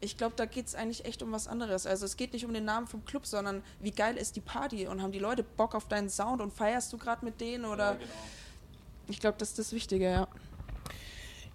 ich 0.00 0.16
glaube, 0.16 0.34
da 0.36 0.46
geht 0.46 0.66
es 0.66 0.74
eigentlich 0.74 1.04
echt 1.04 1.22
um 1.22 1.30
was 1.32 1.46
anderes. 1.46 1.86
Also 1.86 2.06
es 2.06 2.16
geht 2.16 2.32
nicht 2.32 2.46
um 2.46 2.54
den 2.54 2.64
Namen 2.64 2.86
vom 2.86 3.04
Club, 3.04 3.26
sondern 3.26 3.62
wie 3.80 3.90
geil 3.90 4.16
ist 4.16 4.36
die 4.36 4.40
Party 4.40 4.86
und 4.86 5.02
haben 5.02 5.12
die 5.12 5.18
Leute 5.18 5.42
Bock 5.42 5.74
auf 5.74 5.88
deinen 5.88 6.08
Sound 6.08 6.40
und 6.40 6.50
feierst 6.52 6.90
du 6.92 6.98
gerade 6.98 7.24
mit 7.24 7.40
denen 7.40 7.66
oder 7.66 7.98
ich 9.08 9.20
glaube, 9.20 9.36
das 9.38 9.50
ist 9.50 9.58
das 9.58 9.72
Wichtige, 9.72 10.10
ja. 10.10 10.28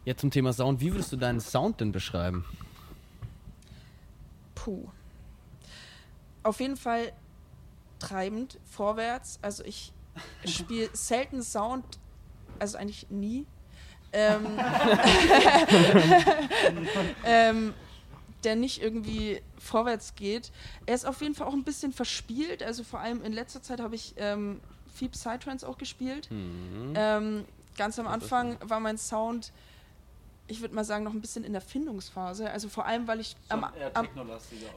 Jetzt 0.04 0.22
zum 0.22 0.30
Thema 0.30 0.54
Sound. 0.54 0.82
Wie 0.82 0.92
würdest 0.92 1.12
du 1.12 1.18
deinen 1.18 1.40
Sound 1.40 1.82
denn 1.82 1.92
beschreiben? 1.92 2.46
Puh. 4.54 4.88
auf 6.44 6.60
jeden 6.60 6.78
Fall 6.78 7.12
treibend 8.00 8.60
vorwärts. 8.66 9.40
Also 9.42 9.64
ich 9.64 9.92
spiele 10.46 10.90
selten 10.94 11.42
Sound, 11.42 11.86
also 12.60 12.78
eigentlich 12.78 13.10
nie. 13.10 13.48
Ähm, 14.12 14.46
ähm, 17.26 17.74
der 18.46 18.56
nicht 18.56 18.82
irgendwie 18.82 19.42
vorwärts 19.58 20.16
geht. 20.16 20.52
Er 20.86 20.96
ist 20.96 21.06
auf 21.06 21.22
jeden 21.22 21.36
Fall 21.36 21.48
auch 21.48 21.54
ein 21.54 21.64
bisschen 21.64 21.92
verspielt. 21.92 22.64
Also 22.64 22.84
vor 22.84 23.00
allem 23.00 23.24
in 23.24 23.34
letzter 23.34 23.62
Zeit 23.62 23.80
habe 23.80 23.96
ich 23.96 24.14
ähm, 24.18 24.62
viel 24.94 25.10
Psytrance 25.10 25.68
auch 25.68 25.78
gespielt. 25.78 26.30
Mhm. 26.32 26.94
Ähm, 26.96 27.46
ganz 27.76 28.00
am 28.00 28.08
Anfang 28.08 28.58
war 28.62 28.80
mein 28.80 28.98
Sound, 28.98 29.52
ich 30.48 30.62
würde 30.62 30.76
mal 30.76 30.86
sagen, 30.86 31.04
noch 31.04 31.14
ein 31.14 31.22
bisschen 31.22 31.44
in 31.44 31.54
der 31.54 31.62
Findungsphase. 31.62 32.50
Also 32.52 32.70
vor 32.70 32.86
allem, 32.86 33.08
weil 33.08 33.20
ich 33.20 33.36
am, 33.50 33.64
am 33.94 34.08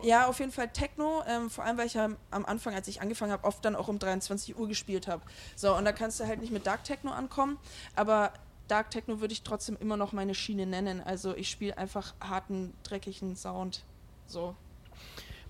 ja 0.02 0.26
auf 0.26 0.38
jeden 0.38 0.50
Fall 0.50 0.68
Techno. 0.70 1.22
Ähm, 1.26 1.50
vor 1.50 1.64
allem, 1.64 1.76
weil 1.76 1.86
ich 1.86 1.94
ja 1.94 2.08
am 2.30 2.44
Anfang, 2.46 2.74
als 2.74 2.88
ich 2.88 3.02
angefangen 3.02 3.32
habe, 3.32 3.44
oft 3.44 3.64
dann 3.64 3.76
auch 3.76 3.88
um 3.88 3.98
23 3.98 4.58
Uhr 4.58 4.66
gespielt 4.66 5.06
habe. 5.06 5.22
So 5.56 5.76
und 5.76 5.84
da 5.84 5.92
kannst 5.92 6.20
du 6.20 6.26
halt 6.26 6.40
nicht 6.40 6.52
mit 6.52 6.66
Dark 6.66 6.84
Techno 6.84 7.12
ankommen, 7.12 7.58
aber 7.94 8.32
Dark 8.68 8.90
Techno 8.90 9.20
würde 9.20 9.32
ich 9.32 9.42
trotzdem 9.42 9.76
immer 9.80 9.96
noch 9.96 10.12
meine 10.12 10.34
Schiene 10.34 10.66
nennen. 10.66 11.02
Also 11.02 11.34
ich 11.34 11.50
spiele 11.50 11.76
einfach 11.76 12.14
harten, 12.20 12.74
dreckigen 12.84 13.34
Sound. 13.34 13.82
So. 14.26 14.54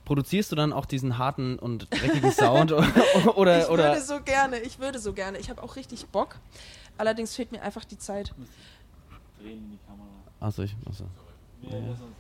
Produzierst 0.05 0.51
du 0.53 0.57
dann 0.57 0.73
auch 0.73 0.87
diesen 0.87 1.19
harten 1.19 1.59
und 1.59 1.89
dreckigen 1.91 2.33
Sound 2.33 2.73
oder 3.35 3.65
ich 3.65 3.69
oder 3.69 3.89
würde 3.89 4.01
so 4.01 4.21
gerne, 4.23 4.59
ich 4.61 4.79
würde 4.79 4.99
so 4.99 5.13
gerne. 5.13 5.39
Ich 5.39 5.51
habe 5.51 5.63
auch 5.63 5.77
richtig 5.77 6.07
Bock. 6.07 6.37
Allerdings 6.97 7.35
fehlt 7.35 7.53
mir 7.53 7.61
einfach 7.61 7.85
die 7.85 7.99
Zeit. 7.99 8.33
Drehen 9.39 9.59
in 9.59 9.71
die 9.73 9.79
Kamera. 9.87 10.09
Achso, 10.41 10.63
ich 10.63 10.75
achso. 10.89 11.05
Wir 11.61 11.81
müssen 11.81 12.15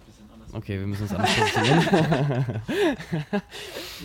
Okay, 0.52 0.78
wir 0.78 0.86
müssen 0.86 1.02
uns 1.02 1.14
anders 1.14 1.34
positionieren. 1.34 2.62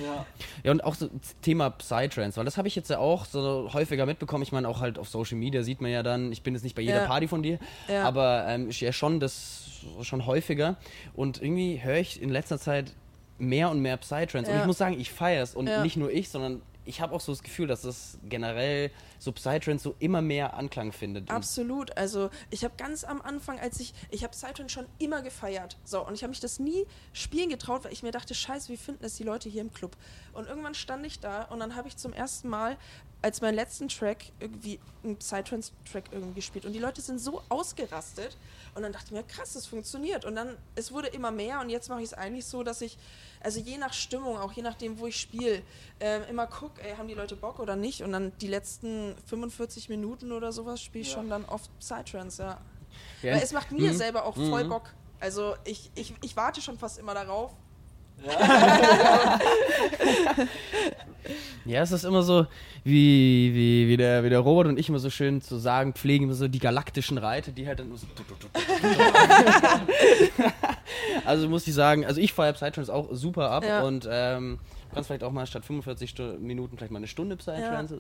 Ja. 0.03 0.25
Ja, 0.63 0.71
und 0.71 0.83
auch 0.83 0.95
so 0.95 1.09
Thema 1.41 1.69
Psytrance, 1.69 2.37
weil 2.37 2.45
das 2.45 2.57
habe 2.57 2.67
ich 2.67 2.75
jetzt 2.75 2.89
ja 2.89 2.97
auch 2.97 3.25
so 3.25 3.69
häufiger 3.73 4.05
mitbekommen. 4.05 4.43
Ich 4.43 4.51
meine, 4.51 4.67
auch 4.67 4.81
halt 4.81 4.97
auf 4.97 5.07
Social 5.09 5.37
Media 5.37 5.61
sieht 5.63 5.81
man 5.81 5.91
ja 5.91 6.01
dann, 6.03 6.31
ich 6.31 6.41
bin 6.41 6.53
jetzt 6.55 6.63
nicht 6.63 6.75
bei 6.75 6.81
jeder 6.81 7.01
Ja. 7.01 7.05
Party 7.07 7.27
von 7.27 7.43
dir, 7.43 7.59
Ja. 7.87 8.03
aber 8.03 8.45
ähm, 8.47 8.69
ich- 8.69 8.81
ja 8.81 8.91
schon 8.91 9.19
das 9.19 9.69
schon 10.01 10.25
häufiger. 10.25 10.77
Und 11.13 11.41
irgendwie 11.41 11.81
höre 11.83 11.97
ich 11.97 12.21
in 12.21 12.29
letzter 12.29 12.57
Zeit 12.57 12.93
mehr 13.37 13.69
und 13.69 13.81
mehr 13.81 13.97
Psytrance. 13.97 14.49
Und 14.49 14.55
Ja. 14.55 14.61
ich 14.61 14.67
muss 14.67 14.77
sagen, 14.77 14.99
ich 14.99 15.11
feiere 15.11 15.43
es. 15.43 15.53
Und 15.55 15.65
nicht 15.83 15.97
nur 15.97 16.11
ich, 16.11 16.29
sondern 16.29 16.61
ich 16.85 17.01
habe 17.01 17.13
auch 17.15 17.21
so 17.21 17.31
das 17.31 17.43
Gefühl, 17.43 17.67
dass 17.67 17.81
das 17.81 18.17
generell 18.23 18.91
so 19.19 19.31
Psytrance 19.31 19.83
so 19.83 19.95
immer 19.99 20.21
mehr 20.21 20.55
Anklang 20.55 20.91
findet. 20.91 21.29
Absolut. 21.29 21.95
Also 21.97 22.29
ich 22.49 22.63
habe 22.63 22.73
ganz 22.77 23.03
am 23.03 23.21
Anfang, 23.21 23.59
als 23.59 23.79
ich, 23.79 23.93
ich 24.09 24.23
habe 24.23 24.31
Psytrance 24.31 24.73
schon 24.73 24.85
immer 24.99 25.21
gefeiert. 25.21 25.77
So, 25.83 26.05
und 26.05 26.13
ich 26.13 26.23
habe 26.23 26.29
mich 26.29 26.39
das 26.39 26.59
nie 26.59 26.85
spielen 27.13 27.49
getraut, 27.49 27.85
weil 27.85 27.93
ich 27.93 28.03
mir 28.03 28.11
dachte, 28.11 28.35
scheiße, 28.35 28.71
wie 28.71 28.77
finden 28.77 29.03
das 29.03 29.15
die 29.15 29.23
Leute 29.23 29.49
hier 29.49 29.61
im 29.61 29.73
Club? 29.73 29.95
Und 30.33 30.47
irgendwann 30.47 30.75
stand 30.75 31.05
ich 31.05 31.19
da 31.19 31.43
und 31.43 31.59
dann 31.59 31.75
habe 31.75 31.87
ich 31.87 31.97
zum 31.97 32.13
ersten 32.13 32.49
Mal 32.49 32.77
als 33.21 33.39
meinen 33.39 33.55
letzten 33.55 33.87
Track 33.87 34.25
irgendwie 34.39 34.79
einen 35.03 35.17
Psytrance-Track 35.17 36.05
irgendwie 36.11 36.35
gespielt. 36.35 36.65
Und 36.65 36.73
die 36.73 36.79
Leute 36.79 37.01
sind 37.01 37.19
so 37.19 37.41
ausgerastet. 37.47 38.37
Und 38.75 38.81
dann 38.83 38.91
dachte 38.91 39.05
ich 39.07 39.11
mir, 39.11 39.23
krass, 39.23 39.53
das 39.53 39.65
funktioniert. 39.65 40.25
Und 40.25 40.35
dann, 40.35 40.57
es 40.75 40.91
wurde 40.91 41.07
immer 41.09 41.31
mehr 41.31 41.59
und 41.61 41.69
jetzt 41.69 41.89
mache 41.89 41.99
ich 41.99 42.05
es 42.07 42.13
eigentlich 42.13 42.45
so, 42.45 42.63
dass 42.63 42.81
ich, 42.81 42.97
also 43.41 43.59
je 43.59 43.77
nach 43.77 43.93
Stimmung, 43.93 44.37
auch 44.37 44.51
je 44.53 44.63
nachdem, 44.63 44.97
wo 44.99 45.07
ich 45.07 45.19
spiele, 45.19 45.61
ähm, 45.99 46.23
immer 46.29 46.47
gucke, 46.47 46.81
haben 46.97 47.07
die 47.07 47.13
Leute 47.13 47.35
Bock 47.35 47.59
oder 47.59 47.75
nicht? 47.75 48.01
Und 48.01 48.11
dann 48.11 48.31
die 48.39 48.47
letzten 48.47 49.15
45 49.27 49.89
Minuten 49.89 50.31
oder 50.31 50.51
sowas 50.51 50.81
spiele 50.81 51.03
ich 51.03 51.09
Ja. 51.09 51.15
schon 51.15 51.29
dann 51.29 51.45
oft 51.45 51.69
Psytrance, 51.79 52.41
ja. 52.41 52.61
Ja, 53.21 53.33
Weil 53.35 53.41
es 53.43 53.51
macht 53.53 53.71
mir 53.71 53.91
mhm. 53.91 53.97
selber 53.97 54.25
auch 54.25 54.35
voll 54.35 54.63
Mhm. 54.65 54.69
Bock. 54.69 54.93
Also 55.19 55.55
ich, 55.63 55.91
ich, 55.95 56.13
ich 56.21 56.35
warte 56.35 56.61
schon 56.61 56.77
fast 56.77 56.97
immer 56.99 57.13
darauf. 57.13 57.51
Ja, 61.65 61.81
es 61.81 61.91
ist 61.93 62.03
immer 62.03 62.23
so, 62.23 62.45
wie, 62.83 63.51
wie, 63.53 63.87
wie, 63.87 63.95
der, 63.97 64.23
wie 64.25 64.29
der 64.29 64.39
Robert 64.39 64.67
und 64.67 64.77
ich 64.77 64.89
immer 64.89 64.99
so 64.99 65.09
schön 65.09 65.41
zu 65.41 65.55
sagen 65.57 65.93
pflegen, 65.93 66.25
immer 66.25 66.33
so 66.33 66.49
die 66.49 66.59
galaktischen 66.59 67.17
Reiter, 67.17 67.51
die 67.53 67.65
halt 67.65 67.79
dann 67.79 67.87
nur 67.87 67.97
so. 67.97 68.05
also 71.25 71.47
muss 71.47 71.65
ich 71.65 71.73
sagen, 71.73 72.05
also 72.05 72.19
ich 72.19 72.33
feiere 72.33 72.51
Psytrance 72.53 72.93
auch 72.93 73.07
super 73.13 73.49
ab 73.51 73.63
Ja. 73.65 73.83
und 73.83 74.07
ähm, 74.11 74.59
du 74.89 74.95
kannst 74.95 75.07
vielleicht 75.07 75.23
auch 75.23 75.31
mal 75.31 75.45
statt 75.47 75.63
45 75.63 76.09
Stu 76.09 76.23
Minuten 76.39 76.75
vielleicht 76.77 76.91
mal 76.91 76.97
eine 76.97 77.07
Stunde 77.07 77.37
Psytrance. 77.37 77.97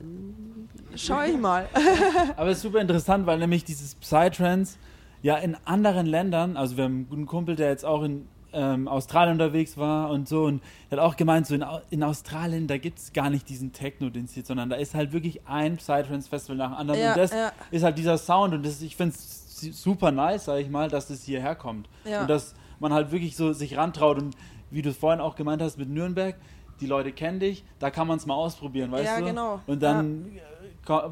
Schau 0.95 1.21
ich 1.23 1.37
mal. 1.37 1.69
Aber 2.35 2.49
es 2.49 2.57
ist 2.57 2.63
super 2.63 2.81
interessant, 2.81 3.25
weil 3.25 3.39
nämlich 3.39 3.63
dieses 3.63 3.95
Psytrance 3.95 4.77
ja 5.21 5.37
in 5.37 5.55
anderen 5.63 6.05
Ländern, 6.05 6.57
also 6.57 6.75
wir 6.75 6.83
haben 6.83 6.95
einen 6.95 7.09
guten 7.09 7.25
Kumpel, 7.27 7.55
der 7.55 7.69
jetzt 7.69 7.85
auch 7.85 8.03
in 8.03 8.27
ähm, 8.53 8.87
Australien 8.87 9.33
unterwegs 9.33 9.77
war 9.77 10.09
und 10.09 10.27
so 10.27 10.43
und 10.45 10.61
der 10.91 10.99
hat 10.99 11.05
auch 11.05 11.15
gemeint, 11.15 11.47
so 11.47 11.55
in, 11.55 11.65
in 11.89 12.03
Australien, 12.03 12.67
da 12.67 12.77
gibt 12.77 12.99
es 12.99 13.13
gar 13.13 13.29
nicht 13.29 13.49
diesen 13.49 13.73
Techno, 13.73 14.09
hier, 14.13 14.43
sondern 14.45 14.69
da 14.69 14.75
ist 14.75 14.93
halt 14.95 15.11
wirklich 15.13 15.45
ein 15.47 15.77
Psytrance-Festival 15.77 16.57
nach 16.57 16.69
dem 16.69 16.77
anderen 16.77 16.99
Ja, 16.99 17.11
und 17.13 17.17
das 17.17 17.31
ja. 17.31 17.51
ist 17.71 17.83
halt 17.83 17.97
dieser 17.97 18.17
Sound 18.17 18.53
und 18.53 18.65
das, 18.65 18.81
ich 18.81 18.95
finde 18.95 19.15
es 19.15 19.59
super 19.81 20.11
nice, 20.11 20.45
sag 20.45 20.59
ich 20.59 20.69
mal, 20.69 20.89
dass 20.89 21.07
das 21.07 21.23
hierher 21.23 21.55
kommt 21.55 21.87
Ja. 22.05 22.21
und 22.21 22.29
dass 22.29 22.53
man 22.79 22.93
halt 22.93 23.11
wirklich 23.11 23.35
so 23.35 23.53
sich 23.53 23.77
rantraut 23.77 24.17
und 24.21 24.35
wie 24.71 24.81
du 24.81 24.89
es 24.89 24.97
vorhin 24.97 25.21
auch 25.21 25.35
gemeint 25.35 25.61
hast 25.61 25.77
mit 25.77 25.89
Nürnberg, 25.89 26.35
die 26.81 26.87
Leute 26.87 27.11
kennen 27.11 27.39
dich, 27.39 27.63
da 27.79 27.91
kann 27.91 28.07
man 28.07 28.17
es 28.17 28.25
mal 28.25 28.33
ausprobieren, 28.33 28.91
weißt 28.91 29.05
Ja, 29.05 29.19
du? 29.19 29.25
genau. 29.25 29.61
Und 29.67 29.81
dann 29.83 30.31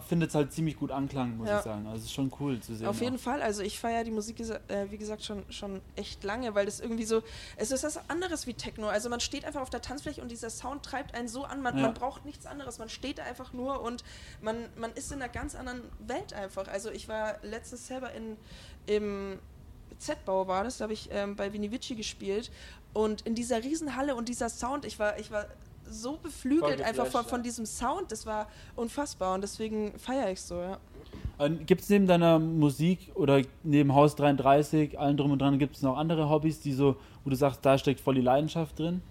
findet 0.07 0.29
es 0.29 0.35
halt 0.35 0.51
ziemlich 0.51 0.75
gut 0.77 0.91
Anklang, 0.91 1.37
muss 1.37 1.47
Ja. 1.47 1.59
ich 1.59 1.63
sagen. 1.63 1.85
Also 1.87 1.97
es 1.99 2.03
ist 2.05 2.13
schon 2.13 2.31
cool 2.39 2.59
zu 2.59 2.75
sehen. 2.75 2.87
Auf 2.87 2.99
jeden 3.01 3.15
auch. 3.15 3.19
Fall, 3.21 3.41
also 3.41 3.63
ich 3.63 3.79
feiere 3.79 4.03
die 4.03 4.11
Musik, 4.11 4.39
äh, 4.39 4.91
wie 4.91 4.97
gesagt, 4.97 5.23
schon, 5.23 5.43
schon 5.49 5.81
echt 5.95 6.23
lange, 6.23 6.53
weil 6.55 6.65
das 6.65 6.79
irgendwie 6.79 7.05
so, 7.05 7.21
es 7.55 7.71
ist 7.71 7.83
was 7.83 7.97
anderes 8.09 8.47
wie 8.47 8.53
Techno. 8.53 8.87
Also 8.89 9.09
man 9.09 9.19
steht 9.21 9.45
einfach 9.45 9.61
auf 9.61 9.69
der 9.69 9.81
Tanzfläche 9.81 10.21
und 10.21 10.29
dieser 10.29 10.49
Sound 10.49 10.83
treibt 10.83 11.15
einen 11.15 11.27
so 11.29 11.43
an, 11.45 11.61
man, 11.61 11.77
Ja. 11.77 11.83
man 11.83 11.93
braucht 11.93 12.25
nichts 12.25 12.45
anderes, 12.45 12.79
man 12.79 12.89
steht 12.89 13.17
da 13.19 13.23
einfach 13.23 13.53
nur 13.53 13.81
und 13.81 14.03
man, 14.41 14.57
man 14.75 14.91
ist 14.93 15.11
in 15.11 15.21
einer 15.21 15.31
ganz 15.31 15.55
anderen 15.55 15.81
Welt 16.05 16.33
einfach. 16.33 16.67
Also 16.67 16.89
ich 16.91 17.07
war 17.07 17.35
letztens 17.43 17.87
selber 17.87 18.11
in, 18.13 18.35
im 18.87 19.39
Z-Bau 19.99 20.47
war 20.47 20.63
das, 20.63 20.79
da 20.79 20.83
habe 20.83 20.93
ich 20.93 21.09
ähm, 21.11 21.35
bei 21.35 21.53
Vinivici 21.53 21.95
gespielt 21.95 22.51
und 22.93 23.21
in 23.21 23.35
dieser 23.35 23.63
Riesenhalle 23.63 24.15
und 24.15 24.27
dieser 24.27 24.49
Sound, 24.49 24.83
ich 24.83 24.99
war, 24.99 25.17
ich 25.19 25.31
war 25.31 25.45
so 25.91 26.17
beflügelt 26.21 26.81
einfach 26.81 27.07
von, 27.07 27.25
von 27.25 27.43
diesem 27.43 27.65
Sound, 27.65 28.11
das 28.11 28.25
war 28.25 28.47
unfassbar 28.75 29.35
und 29.35 29.41
deswegen 29.41 29.97
feiere 29.99 30.31
ich 30.31 30.41
so, 30.41 30.55
ja. 30.55 30.77
Gibt 31.65 31.81
es 31.81 31.89
neben 31.89 32.07
deiner 32.07 32.39
Musik 32.39 33.11
oder 33.15 33.41
neben 33.63 33.93
Haus 33.93 34.15
33, 34.15 34.99
allen 34.99 35.17
drum 35.17 35.31
und 35.31 35.39
dran, 35.39 35.59
gibt 35.59 35.75
es 35.75 35.81
noch 35.81 35.97
andere 35.97 36.29
Hobbys, 36.29 36.59
die 36.59 36.73
so, 36.73 36.95
wo 37.23 37.29
du 37.29 37.35
sagst, 37.35 37.65
da 37.65 37.77
steckt 37.77 37.99
voll 37.99 38.15
die 38.15 38.21
Leidenschaft 38.21 38.77
drin? 38.77 39.01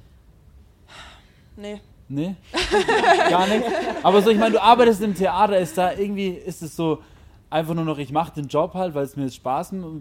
Nee. 1.56 1.80
Nee? 2.08 2.34
Gar 3.30 3.46
nicht? 3.46 3.64
Aber 4.02 4.22
so, 4.22 4.30
ich 4.30 4.38
meine, 4.38 4.52
du 4.52 4.62
arbeitest 4.62 5.02
im 5.02 5.14
Theater, 5.14 5.58
ist 5.58 5.76
da 5.76 5.92
irgendwie, 5.92 6.28
ist 6.28 6.62
es 6.62 6.74
so 6.74 7.02
einfach 7.50 7.74
nur 7.74 7.84
noch, 7.84 7.98
ich 7.98 8.12
mache 8.12 8.32
den 8.32 8.46
Job 8.46 8.74
halt, 8.74 8.94
weil 8.94 9.04
es 9.04 9.16
mir 9.16 9.24
jetzt 9.24 9.34
Spaß 9.34 9.72
macht 9.72 9.92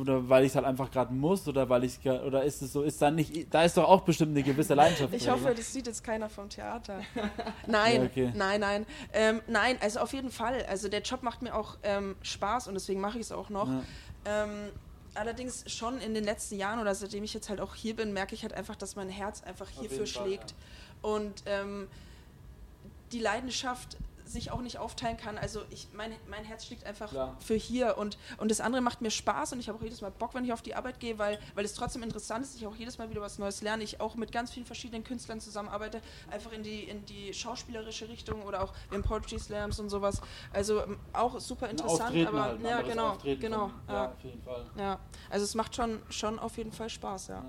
oder 0.00 0.28
weil 0.28 0.44
ich 0.44 0.50
es 0.50 0.56
halt 0.56 0.64
einfach 0.64 0.90
gerade 0.90 1.12
muss 1.12 1.46
oder 1.46 1.68
weil 1.68 1.84
ich 1.84 2.00
oder 2.06 2.42
ist 2.42 2.62
es 2.62 2.72
so, 2.72 2.82
ist 2.82 3.00
da 3.00 3.10
nicht, 3.10 3.52
da 3.52 3.62
ist 3.62 3.76
doch 3.76 3.84
auch 3.84 4.00
bestimmt 4.00 4.30
eine 4.30 4.42
gewisse 4.42 4.74
Leidenschaft 4.74 5.12
Ich 5.12 5.28
hoffe, 5.28 5.44
oder? 5.44 5.54
das 5.54 5.72
sieht 5.72 5.86
jetzt 5.86 6.02
keiner 6.02 6.28
vom 6.30 6.48
Theater. 6.48 7.00
Nein, 7.66 8.02
Ja, 8.02 8.06
okay. 8.06 8.32
nein, 8.34 8.60
nein. 8.60 8.86
Ähm, 9.12 9.42
nein, 9.46 9.76
also 9.80 10.00
auf 10.00 10.12
jeden 10.12 10.30
Fall. 10.30 10.64
Also 10.68 10.88
der 10.88 11.02
Job 11.02 11.22
macht 11.22 11.42
mir 11.42 11.54
auch 11.54 11.76
ähm, 11.82 12.16
Spaß 12.22 12.68
und 12.68 12.74
deswegen 12.74 13.00
mache 13.00 13.18
ich 13.18 13.26
es 13.26 13.32
auch 13.32 13.50
noch. 13.50 13.68
Ja. 13.68 13.82
Ähm, 14.24 14.70
allerdings 15.14 15.64
schon 15.70 15.98
in 15.98 16.14
den 16.14 16.24
letzten 16.24 16.56
Jahren 16.56 16.80
oder 16.80 16.94
seitdem 16.94 17.22
ich 17.24 17.34
jetzt 17.34 17.48
halt 17.50 17.60
auch 17.60 17.74
hier 17.74 17.94
bin, 17.94 18.12
merke 18.12 18.34
ich 18.34 18.42
halt 18.42 18.54
einfach, 18.54 18.76
dass 18.76 18.96
mein 18.96 19.08
Herz 19.08 19.42
einfach 19.42 19.68
hierfür 19.68 20.06
Fall, 20.06 20.06
schlägt. 20.06 20.54
Und 21.02 21.42
ähm, 21.46 21.86
die 23.12 23.20
Leidenschaft 23.20 23.98
sich 24.34 24.50
auch 24.50 24.60
nicht 24.60 24.78
aufteilen 24.78 25.16
kann. 25.16 25.38
Also 25.38 25.62
ich, 25.70 25.88
mein, 25.94 26.12
mein 26.28 26.44
Herz 26.44 26.66
schlägt 26.66 26.84
einfach 26.84 27.08
Klar. 27.08 27.36
für 27.40 27.54
hier 27.54 27.96
und, 27.96 28.18
und 28.36 28.50
das 28.50 28.60
andere 28.60 28.82
macht 28.82 29.00
mir 29.00 29.10
Spaß 29.10 29.54
und 29.54 29.60
ich 29.60 29.68
habe 29.68 29.78
auch 29.78 29.82
jedes 29.82 30.02
Mal 30.02 30.10
Bock, 30.10 30.34
wenn 30.34 30.44
ich 30.44 30.52
auf 30.52 30.60
die 30.60 30.74
Arbeit 30.74 31.00
gehe, 31.00 31.18
weil, 31.18 31.38
weil 31.54 31.64
es 31.64 31.72
trotzdem 31.72 32.02
interessant 32.02 32.44
ist. 32.44 32.54
Ich 32.56 32.66
auch 32.66 32.76
jedes 32.76 32.98
Mal 32.98 33.08
wieder 33.08 33.22
was 33.22 33.38
Neues 33.38 33.62
lerne. 33.62 33.82
Ich 33.82 34.00
auch 34.00 34.16
mit 34.16 34.32
ganz 34.32 34.50
vielen 34.50 34.66
verschiedenen 34.66 35.04
Künstlern 35.04 35.40
zusammenarbeite, 35.40 36.02
einfach 36.30 36.52
in 36.52 36.62
die, 36.62 36.82
in 36.82 37.06
die 37.06 37.32
schauspielerische 37.32 38.08
Richtung 38.08 38.42
oder 38.42 38.62
auch 38.62 38.74
haben 38.90 39.02
Poetry 39.02 39.38
Slams 39.38 39.78
und 39.80 39.88
sowas. 39.88 40.20
Also 40.52 40.82
ähm, 40.82 40.98
auch 41.14 41.40
super 41.40 41.70
interessant, 41.70 42.02
Auftreten 42.10 42.26
aber 42.28 42.42
halt, 42.42 42.62
ja 42.62 42.82
genau, 42.82 43.08
Auftreten 43.10 43.40
genau, 43.40 43.68
von- 43.68 43.80
ja, 43.88 43.94
ja, 43.94 44.10
auf 44.10 44.24
jeden 44.24 44.42
Fall. 44.42 44.66
ja. 44.76 44.98
Also 45.30 45.44
es 45.44 45.54
macht 45.54 45.74
schon, 45.74 46.02
schon 46.10 46.38
auf 46.38 46.58
jeden 46.58 46.72
Fall 46.72 46.90
Spaß, 46.90 47.28
ja. 47.28 47.44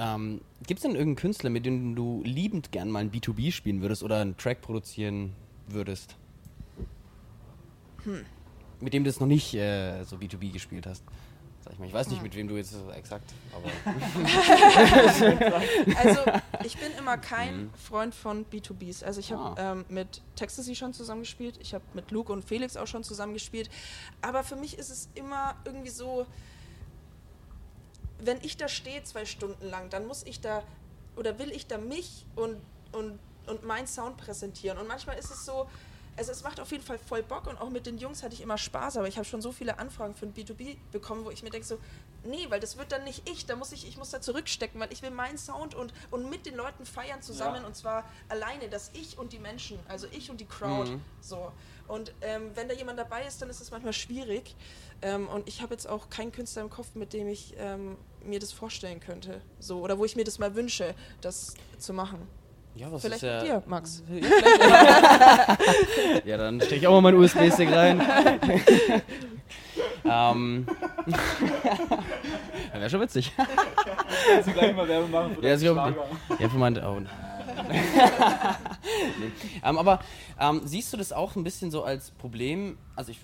Ähm, 0.00 0.40
Gibt 0.66 0.78
es 0.78 0.82
denn 0.82 0.92
irgendeinen 0.92 1.16
Künstler, 1.16 1.50
mit 1.50 1.66
dem 1.66 1.94
du 1.96 2.22
liebend 2.24 2.72
gern 2.72 2.88
mal 2.90 3.00
ein 3.00 3.10
B2B 3.10 3.52
spielen 3.52 3.82
würdest 3.82 4.02
oder 4.02 4.20
einen 4.20 4.36
Track 4.36 4.62
produzieren 4.62 5.34
würdest? 5.72 6.16
Hm. 8.04 8.24
Mit 8.80 8.92
dem 8.92 9.04
du 9.04 9.10
es 9.10 9.18
noch 9.20 9.26
nicht 9.26 9.54
äh, 9.54 10.04
so 10.04 10.16
B2B 10.16 10.52
gespielt 10.52 10.86
hast. 10.86 11.02
Sag 11.64 11.72
ich 11.72 11.78
mal. 11.80 11.86
Ich 11.86 11.92
weiß 11.92 12.08
nicht, 12.08 12.18
Hm. 12.18 12.22
mit 12.22 12.34
wem 12.36 12.46
du 12.48 12.56
jetzt 12.56 12.70
so 12.70 12.90
exakt, 12.92 13.32
aber. 13.52 13.68
Also 15.96 16.20
ich 16.64 16.76
bin 16.78 16.92
immer 16.98 17.18
kein 17.18 17.64
Mhm. 17.64 17.70
Freund 17.74 18.14
von 18.14 18.46
B2Bs. 18.46 19.02
Also 19.04 19.20
ich 19.20 19.32
habe 19.32 19.60
Ah. 19.60 19.72
ähm, 19.72 19.84
mit 19.88 20.22
Texasy 20.36 20.74
schon 20.76 20.92
zusammengespielt, 20.92 21.58
ich 21.60 21.74
habe 21.74 21.84
mit 21.94 22.10
Luke 22.10 22.32
und 22.32 22.44
Felix 22.44 22.76
auch 22.76 22.86
schon 22.86 23.02
zusammengespielt. 23.04 23.68
Aber 24.22 24.44
für 24.44 24.56
mich 24.56 24.78
ist 24.78 24.90
es 24.90 25.08
immer 25.14 25.56
irgendwie 25.64 25.90
so, 25.90 26.26
wenn 28.20 28.38
ich 28.42 28.56
da 28.56 28.68
stehe 28.68 29.02
zwei 29.04 29.24
Stunden 29.24 29.66
lang, 29.68 29.90
dann 29.90 30.06
muss 30.06 30.22
ich 30.24 30.40
da 30.40 30.62
oder 31.16 31.38
will 31.38 31.50
ich 31.50 31.66
da 31.66 31.78
mich 31.78 32.24
und, 32.36 32.56
und, 32.92 33.18
und 33.48 33.64
meinen 33.64 33.86
Sound 33.86 34.16
präsentieren? 34.16 34.78
Und 34.78 34.86
manchmal 34.86 35.18
ist 35.18 35.30
es 35.30 35.44
so, 35.44 35.68
also 36.16 36.32
es 36.32 36.42
macht 36.42 36.58
auf 36.58 36.72
jeden 36.72 36.82
Fall 36.82 36.98
voll 36.98 37.22
Bock 37.22 37.46
und 37.46 37.58
auch 37.60 37.70
mit 37.70 37.86
den 37.86 37.96
Jungs 37.98 38.24
hatte 38.24 38.34
ich 38.34 38.40
immer 38.40 38.58
Spaß, 38.58 38.96
aber 38.96 39.06
ich 39.06 39.16
habe 39.18 39.24
schon 39.24 39.40
so 39.40 39.52
viele 39.52 39.78
Anfragen 39.78 40.14
für 40.16 40.26
ein 40.26 40.34
B2B 40.34 40.76
bekommen, 40.90 41.24
wo 41.24 41.30
ich 41.30 41.44
mir 41.44 41.50
denke 41.50 41.64
so, 41.64 41.78
nee, 42.24 42.46
weil 42.48 42.58
das 42.58 42.76
wird 42.76 42.90
dann 42.90 43.04
nicht 43.04 43.28
ich, 43.30 43.46
da 43.46 43.54
muss 43.54 43.70
ich, 43.70 43.86
ich 43.86 43.96
muss 43.96 44.10
da 44.10 44.20
zurückstecken, 44.20 44.80
weil 44.80 44.92
ich 44.92 45.00
will 45.02 45.12
meinen 45.12 45.38
Sound 45.38 45.76
und, 45.76 45.92
und 46.10 46.28
mit 46.28 46.44
den 46.44 46.56
Leuten 46.56 46.84
feiern 46.86 47.22
zusammen 47.22 47.60
Ja. 47.62 47.66
und 47.68 47.76
zwar 47.76 48.04
alleine, 48.28 48.68
dass 48.68 48.90
ich 48.94 49.16
und 49.16 49.32
die 49.32 49.38
Menschen, 49.38 49.78
also 49.86 50.08
ich 50.10 50.28
und 50.28 50.40
die 50.40 50.46
Crowd, 50.46 50.90
Mhm. 50.90 51.00
so. 51.20 51.52
Und 51.86 52.12
ähm, 52.20 52.50
wenn 52.54 52.68
da 52.68 52.74
jemand 52.74 52.98
dabei 52.98 53.24
ist, 53.24 53.40
dann 53.40 53.48
ist 53.48 53.60
es 53.60 53.70
manchmal 53.70 53.92
schwierig. 53.94 54.56
Ähm, 55.00 55.26
und 55.28 55.48
ich 55.48 55.62
habe 55.62 55.72
jetzt 55.72 55.86
auch 55.88 56.10
keinen 56.10 56.32
Künstler 56.32 56.62
im 56.62 56.68
Kopf, 56.68 56.88
mit 56.94 57.12
dem 57.12 57.28
ich 57.28 57.54
ähm, 57.58 57.96
mir 58.24 58.40
das 58.40 58.52
vorstellen 58.52 58.98
könnte. 59.00 59.40
So, 59.60 59.80
oder 59.80 59.96
wo 59.98 60.04
ich 60.04 60.14
mir 60.16 60.24
das 60.24 60.38
mal 60.40 60.54
wünsche, 60.56 60.94
das 61.22 61.54
zu 61.78 61.92
machen. 61.94 62.28
Ja, 62.78 62.92
was 62.92 63.02
Vielleicht 63.02 63.24
ist 63.24 63.28
ja, 63.28 63.38
mit 63.38 63.46
dir, 63.48 63.62
Max. 63.66 64.04
Ja, 66.24 66.36
dann 66.36 66.60
stecke 66.60 66.76
ich 66.76 66.86
auch 66.86 66.92
mal 66.92 67.00
meinen 67.00 67.18
USB-Stick 67.18 67.72
rein. 67.72 68.00
ähm. 70.04 70.64
Wäre 72.72 72.88
schon 72.88 73.00
witzig. 73.00 73.32
Kannst 73.36 74.48
du 74.48 74.52
gleich 74.52 74.76
mal 74.76 74.86
Werbung 74.86 75.10
machen 75.10 75.34
für 75.34 75.44
Ja, 75.44 75.54
ich 75.54 75.60
glaub- 75.60 75.74
Schlager? 75.74 76.06
Ja, 76.38 76.48
für 76.48 76.58
meinte 76.58 76.84
oh. 76.86 77.00
nee. 77.00 77.08
ähm, 79.64 79.78
aber 79.78 79.98
ähm, 80.38 80.60
siehst 80.64 80.92
du 80.92 80.96
das 80.96 81.12
auch 81.12 81.34
ein 81.34 81.42
bisschen 81.42 81.72
so 81.72 81.82
als 81.82 82.12
Problem? 82.12 82.78
Also 82.94 83.10
ich 83.10 83.18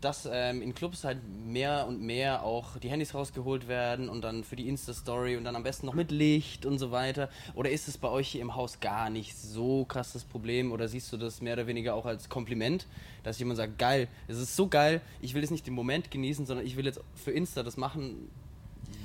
dass 0.00 0.28
ähm, 0.30 0.62
in 0.62 0.74
Clubs 0.74 1.04
halt 1.04 1.18
mehr 1.28 1.86
und 1.88 2.00
mehr 2.00 2.42
auch 2.42 2.76
die 2.78 2.88
Handys 2.88 3.14
rausgeholt 3.14 3.68
werden 3.68 4.08
und 4.08 4.22
dann 4.22 4.44
für 4.44 4.56
die 4.56 4.68
Insta-Story 4.68 5.36
und 5.36 5.44
dann 5.44 5.56
am 5.56 5.62
besten 5.62 5.86
noch 5.86 5.94
mit 5.94 6.10
Licht 6.10 6.66
und 6.66 6.78
so 6.78 6.90
weiter? 6.90 7.28
Oder 7.54 7.70
ist 7.70 7.88
es 7.88 7.98
bei 7.98 8.08
euch 8.08 8.28
hier 8.28 8.40
im 8.42 8.54
Haus 8.54 8.80
gar 8.80 9.10
nicht 9.10 9.36
so 9.36 9.84
krass 9.84 10.12
das 10.12 10.24
Problem? 10.24 10.72
Oder 10.72 10.88
siehst 10.88 11.12
du 11.12 11.16
das 11.16 11.40
mehr 11.40 11.54
oder 11.54 11.66
weniger 11.66 11.94
auch 11.94 12.06
als 12.06 12.28
Kompliment, 12.28 12.86
dass 13.22 13.38
jemand 13.38 13.56
sagt, 13.56 13.78
geil, 13.78 14.08
es 14.28 14.38
ist 14.38 14.54
so 14.54 14.68
geil, 14.68 15.00
ich 15.20 15.34
will 15.34 15.42
jetzt 15.42 15.50
nicht 15.50 15.66
den 15.66 15.74
Moment 15.74 16.10
genießen, 16.10 16.46
sondern 16.46 16.64
ich 16.66 16.76
will 16.76 16.86
jetzt 16.86 17.00
für 17.14 17.32
Insta 17.32 17.62
das 17.62 17.76
machen? 17.76 18.30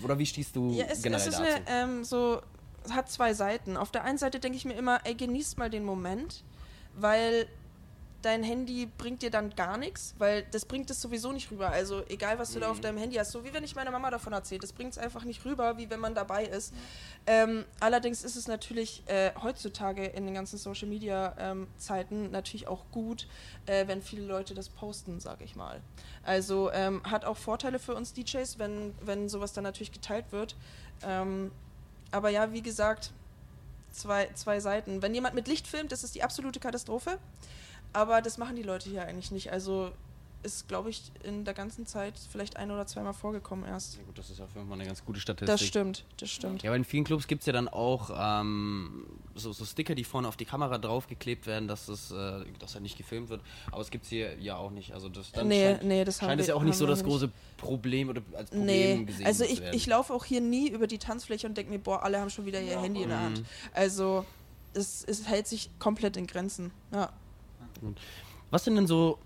Oder 0.03 0.19
wie 0.19 0.25
stehst 0.25 0.55
du 0.55 0.71
Ja, 0.73 0.85
es, 0.89 1.01
generell 1.01 1.21
es 1.21 1.33
ist 1.33 1.39
dazu? 1.39 1.51
eine, 1.67 1.83
ähm, 1.83 2.03
so, 2.03 2.41
hat 2.91 3.09
zwei 3.09 3.33
Seiten. 3.33 3.77
Auf 3.77 3.91
der 3.91 4.03
einen 4.03 4.17
Seite 4.17 4.39
denke 4.39 4.57
ich 4.57 4.65
mir 4.65 4.73
immer, 4.73 4.99
ey, 5.05 5.15
genießt 5.15 5.57
mal 5.57 5.69
den 5.69 5.85
Moment, 5.85 6.43
weil 6.95 7.47
dein 8.23 8.41
Handy 8.41 8.87
bringt 8.97 9.21
dir 9.21 9.29
dann 9.29 9.51
gar 9.51 9.77
nichts, 9.77 10.15
weil 10.17 10.43
das 10.51 10.65
bringt 10.65 10.89
es 10.89 11.01
sowieso 11.01 11.31
nicht 11.31 11.51
rüber. 11.51 11.69
Also 11.69 12.03
egal, 12.07 12.39
was 12.39 12.53
du 12.53 12.59
da 12.59 12.71
auf 12.71 12.79
deinem 12.79 12.97
Handy 12.97 13.17
hast, 13.17 13.31
so 13.31 13.43
wie 13.43 13.53
wenn 13.53 13.63
ich 13.63 13.75
meiner 13.75 13.91
Mama 13.91 14.09
davon 14.09 14.33
erzählt, 14.33 14.63
das 14.63 14.73
bringt 14.73 14.93
es 14.93 14.97
einfach 14.97 15.25
nicht 15.25 15.43
rüber, 15.45 15.77
wie 15.77 15.89
wenn 15.89 15.99
man 15.99 16.15
dabei 16.15 16.45
ist. 16.45 16.73
Ähm, 17.27 17.65
allerdings 17.79 18.23
ist 18.23 18.35
es 18.35 18.47
natürlich 18.47 19.03
äh, 19.07 19.31
heutzutage 19.41 20.05
in 20.05 20.25
den 20.25 20.33
ganzen 20.33 20.57
Social 20.57 20.87
Media 20.87 21.35
ähm, 21.37 21.67
Zeiten 21.77 22.31
natürlich 22.31 22.67
auch 22.67 22.85
gut, 22.91 23.27
äh, 23.65 23.87
wenn 23.87 24.01
viele 24.01 24.25
Leute 24.25 24.53
das 24.53 24.69
posten, 24.69 25.19
sage 25.19 25.43
ich 25.43 25.55
mal. 25.55 25.81
Also 26.23 26.71
ähm, 26.71 27.01
hat 27.03 27.25
auch 27.25 27.37
Vorteile 27.37 27.77
für 27.77 27.93
uns 27.93 28.13
DJs, 28.13 28.57
wenn, 28.57 28.95
wenn 29.01 29.27
sowas 29.27 29.53
dann 29.53 29.65
natürlich 29.65 29.91
geteilt 29.91 30.31
wird. 30.31 30.55
Ähm, 31.05 31.51
aber 32.11 32.29
ja, 32.29 32.53
wie 32.53 32.61
gesagt, 32.61 33.11
zwei, 33.91 34.29
zwei 34.33 34.59
Seiten. 34.59 35.01
Wenn 35.01 35.13
jemand 35.13 35.35
mit 35.35 35.47
Licht 35.47 35.67
filmt, 35.67 35.91
das 35.91 36.03
ist 36.03 36.15
die 36.15 36.23
absolute 36.23 36.59
Katastrophe. 36.59 37.19
Aber 37.93 38.21
das 38.21 38.37
machen 38.37 38.55
die 38.55 38.63
Leute 38.63 38.89
hier 38.89 39.05
eigentlich 39.05 39.31
nicht. 39.31 39.51
Also 39.51 39.91
ist, 40.43 40.67
glaube 40.67 40.89
ich, 40.89 41.03
in 41.23 41.45
der 41.45 41.53
ganzen 41.53 41.85
Zeit 41.85 42.15
vielleicht 42.31 42.57
ein 42.57 42.69
oder 42.69 42.85
zweimal 42.85 43.13
vorgekommen 43.13 43.65
erst. 43.65 43.95
Ja 43.95 44.03
gut, 44.03 44.17
das 44.17 44.29
ist 44.29 44.41
auf 44.41 44.53
jeden 44.53 44.67
Fall 44.67 44.75
eine 44.77 44.85
ganz 44.85 45.03
gute 45.05 45.19
Statistik. 45.19 45.47
Das 45.47 45.65
stimmt, 45.65 46.03
das 46.17 46.29
stimmt. 46.29 46.63
Ja, 46.63 46.69
aber 46.69 46.75
in 46.75 46.83
vielen 46.83 47.05
Clubs 47.05 47.27
gibt 47.27 47.43
es 47.43 47.45
ja 47.45 47.53
dann 47.53 47.69
auch 47.69 48.11
ähm, 48.13 49.05
so, 49.35 49.53
so 49.53 49.63
Sticker, 49.63 49.95
die 49.95 50.03
vorne 50.03 50.27
auf 50.27 50.35
die 50.35 50.43
Kamera 50.43 50.77
draufgeklebt 50.77 51.47
werden, 51.47 51.69
dass 51.69 51.85
das 51.85 52.11
äh, 52.11 52.43
dass 52.59 52.73
halt 52.73 52.83
nicht 52.83 52.97
gefilmt 52.97 53.29
wird. 53.29 53.41
Aber 53.71 53.81
es 53.81 53.89
gibt 53.89 54.03
es 54.03 54.09
hier 54.09 54.37
ja 54.39 54.57
auch 54.57 54.71
nicht. 54.71 54.91
Also 54.91 55.07
das 55.07 55.31
dann 55.31 55.47
Nee, 55.47 55.75
scheint, 55.75 55.83
nee, 55.83 56.03
das 56.03 56.17
scheint 56.19 56.41
es 56.41 56.47
ja 56.47 56.55
auch 56.55 56.63
nicht 56.63 56.77
so 56.77 56.85
das 56.87 56.99
nicht. 56.99 57.07
große 57.09 57.29
Problem 57.55 58.09
oder 58.09 58.21
als 58.35 58.49
Problem 58.49 58.65
Nee, 58.99 59.05
gesehen 59.05 59.25
also 59.25 59.45
zu 59.45 59.49
ich, 59.51 59.61
ich 59.71 59.87
laufe 59.87 60.13
auch 60.13 60.25
hier 60.25 60.41
nie 60.41 60.67
über 60.69 60.87
die 60.87 60.97
Tanzfläche 60.97 61.47
und 61.47 61.55
denke 61.57 61.71
mir, 61.71 61.79
boah, 61.79 62.03
alle 62.03 62.19
haben 62.19 62.29
schon 62.29 62.45
wieder 62.45 62.59
ihr 62.61 62.81
Handy 62.81 63.03
in 63.03 63.09
der 63.09 63.21
Hand. 63.21 63.43
Also 63.73 64.25
es, 64.73 65.05
es 65.05 65.25
hält 65.25 65.47
sich 65.47 65.69
komplett 65.79 66.17
in 66.17 66.27
Grenzen. 66.27 66.71
Ja. 66.91 67.13
Was 68.51 68.65
sind 68.65 68.75
denn 68.75 68.87
so 68.87 69.17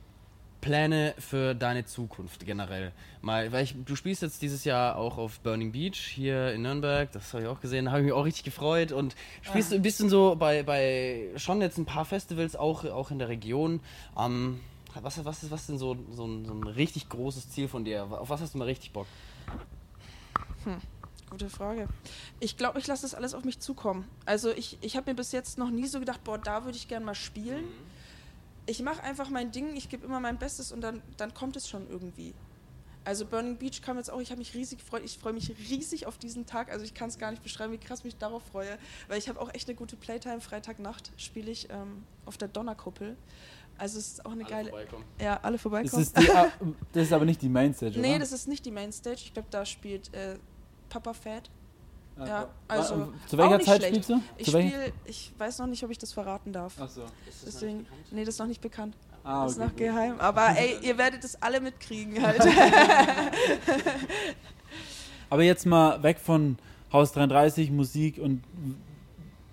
Pläne 0.62 1.14
für 1.18 1.54
deine 1.54 1.86
Zukunft 1.86 2.46
generell? 2.46 2.92
Mal, 3.22 3.52
weil 3.52 3.64
ich, 3.64 3.76
du 3.86 3.96
spielst 3.96 4.22
jetzt 4.22 4.42
dieses 4.42 4.64
Jahr 4.64 4.98
auch 4.98 5.18
auf 5.18 5.40
Burning 5.42 5.72
Beach 5.72 5.98
hier 5.98 6.54
in 6.54 6.64
Nürnberg, 6.64 7.12
das 7.12 7.34
habe 7.34 7.44
ich 7.44 7.50
auch 7.50 7.62
gesehen, 7.62 7.86
da 7.86 7.92
habe 7.92 8.02
ich 8.02 8.06
mich 8.06 8.14
auch 8.14 8.26
richtig 8.26 8.44
gefreut 8.44 8.92
und 8.92 9.16
spielst 9.42 9.72
du 9.72 9.76
ein 9.76 9.82
bisschen 9.82 10.10
so 10.10 10.36
bei, 10.36 10.64
bei 10.64 11.30
schon 11.36 11.62
jetzt 11.62 11.78
ein 11.78 11.86
paar 11.86 12.06
Festivals 12.06 12.56
auch, 12.56 12.86
auch 12.86 13.12
in 13.12 13.20
der 13.20 13.30
Region. 13.30 13.82
Ähm, 14.18 14.60
was, 15.02 15.24
was, 15.24 15.44
ist, 15.44 15.52
was 15.52 15.68
denn 15.68 15.78
so, 15.78 15.96
so, 16.12 16.26
ein, 16.26 16.46
so 16.46 16.54
ein 16.54 16.64
richtig 16.64 17.10
großes 17.10 17.50
Ziel 17.50 17.68
von 17.68 17.86
dir? 17.86 18.04
Auf 18.04 18.30
was 18.30 18.42
hast 18.42 18.54
du 18.54 18.58
mal 18.58 18.66
richtig 18.66 18.92
Bock? 18.92 19.08
Gute 21.30 21.50
Frage. 21.50 21.88
Ich 22.40 22.58
glaube, 22.58 22.80
ich 22.80 22.88
lasse 22.88 23.02
das 23.02 23.14
alles 23.14 23.34
auf 23.34 23.44
mich 23.44 23.60
zukommen. 23.60 24.08
Also 24.26 24.50
ich, 24.50 24.78
ich 24.82 24.96
habe 24.96 25.12
mir 25.12 25.16
bis 25.16 25.34
jetzt 25.34 25.58
noch 25.58 25.70
nie 25.70 25.86
so 25.86 26.00
gedacht, 26.00 26.24
boah, 26.24 26.38
da 26.38 26.64
würde 26.64 26.78
ich 26.78 26.88
gerne 26.88 27.06
mal 27.06 27.16
spielen. 27.16 27.66
Ich 28.68 28.82
mache 28.84 29.02
einfach 29.02 29.30
mein 29.30 29.52
Ding, 29.52 29.76
ich 29.76 29.90
gebe 29.90 30.06
immer 30.06 30.20
mein 30.20 30.38
Bestes 30.38 30.72
und 30.72 30.82
dann, 30.82 31.02
dann 31.18 31.34
kommt 31.34 31.56
es 31.56 31.68
schon 31.68 31.90
irgendwie. 31.90 32.36
Also 33.06 33.26
Burning 33.26 33.56
Beach 33.56 33.82
kam 33.82 33.96
jetzt 33.96 34.12
auch, 34.12 34.20
ich 34.20 34.32
habe 34.32 34.40
mich 34.40 34.54
riesig 34.54 34.80
gefreut, 34.80 35.02
ich 35.06 35.18
freue 35.18 35.32
mich 35.32 35.50
riesig 35.70 36.06
auf 36.06 36.18
diesen 36.18 36.46
Tag, 36.46 36.70
also 36.70 36.84
ich 36.84 36.94
kann 36.94 37.08
es 37.08 37.18
gar 37.18 37.32
nicht 37.32 37.42
beschreiben, 37.42 37.72
wie 37.72 37.78
krass 37.78 38.04
mich 38.04 38.18
darauf 38.18 38.44
freue, 38.44 38.78
weil 39.08 39.18
ich 39.18 39.30
habe 39.30 39.40
auch 39.40 39.54
echt 39.54 39.70
eine 39.70 39.78
gute 39.78 39.96
Playtime, 39.96 40.42
Freitagnacht 40.42 41.14
spiele 41.16 41.50
ich 41.50 41.70
ähm, 41.70 42.04
auf 42.26 42.38
der 42.38 42.50
Donnerkuppel. 42.50 43.16
Also 43.78 43.98
es 43.98 44.08
ist 44.10 44.26
auch 44.26 44.34
eine 44.34 44.44
geile... 44.44 44.74
Ja, 45.22 45.40
alle 45.42 45.54
Das 45.54 45.62
vorbeikommen. 45.62 46.02
ist, 46.02 46.18
die, 46.18 46.28
das 46.92 47.04
ist 47.04 47.14
aber 47.14 47.24
nicht 47.24 47.42
die 47.42 47.48
Mainstage, 47.48 47.98
nee, 47.98 48.10
oder? 48.10 48.20
das 48.20 48.34
ist 48.34 48.50
nicht 48.50 48.66
die 48.66 48.72
Mainstage, 48.72 49.22
ich 49.24 49.34
glaube, 49.34 49.48
da 49.52 49.66
spielt 49.66 50.14
äh, 50.14 50.38
Papa 50.90 51.14
Fat. 51.14 51.50
Ja, 52.20 52.48
also 52.68 53.14
Zu 53.28 53.38
welcher 53.38 53.60
Zeit 53.60 53.78
schlecht. 53.78 54.06
spielst 54.06 54.10
du? 54.10 54.22
Ich 54.38 54.48
spiele, 54.48 54.92
ich 55.06 55.32
weiß 55.38 55.60
noch 55.60 55.68
nicht, 55.68 55.84
ob 55.84 55.92
ich 55.92 55.98
das 55.98 56.12
verraten 56.14 56.52
darf. 56.52 56.80
Achso. 56.82 57.02
Deswegen, 57.46 57.86
nee, 58.12 58.26
das 58.26 58.36
ist 58.36 58.40
noch 58.40 58.48
nicht 58.48 58.62
bekannt. 58.62 58.96
Ah, 59.24 59.44
das 59.44 59.52
ist 59.54 59.58
okay, 59.58 59.66
noch 59.66 59.72
gut. 59.72 59.80
geheim. 59.80 60.20
Aber 60.20 60.48
ey, 60.58 60.78
ihr 60.82 60.98
werdet 60.98 61.24
es 61.24 61.42
alle 61.42 61.60
mitkriegen 61.62 62.22
halt. 62.26 62.42
Aber 65.30 65.44
jetzt 65.44 65.66
mal 65.66 66.02
weg 66.02 66.18
von 66.20 66.58
Haus 66.92 67.12
33, 67.12 67.70
Musik 67.72 68.18
und 68.18 68.44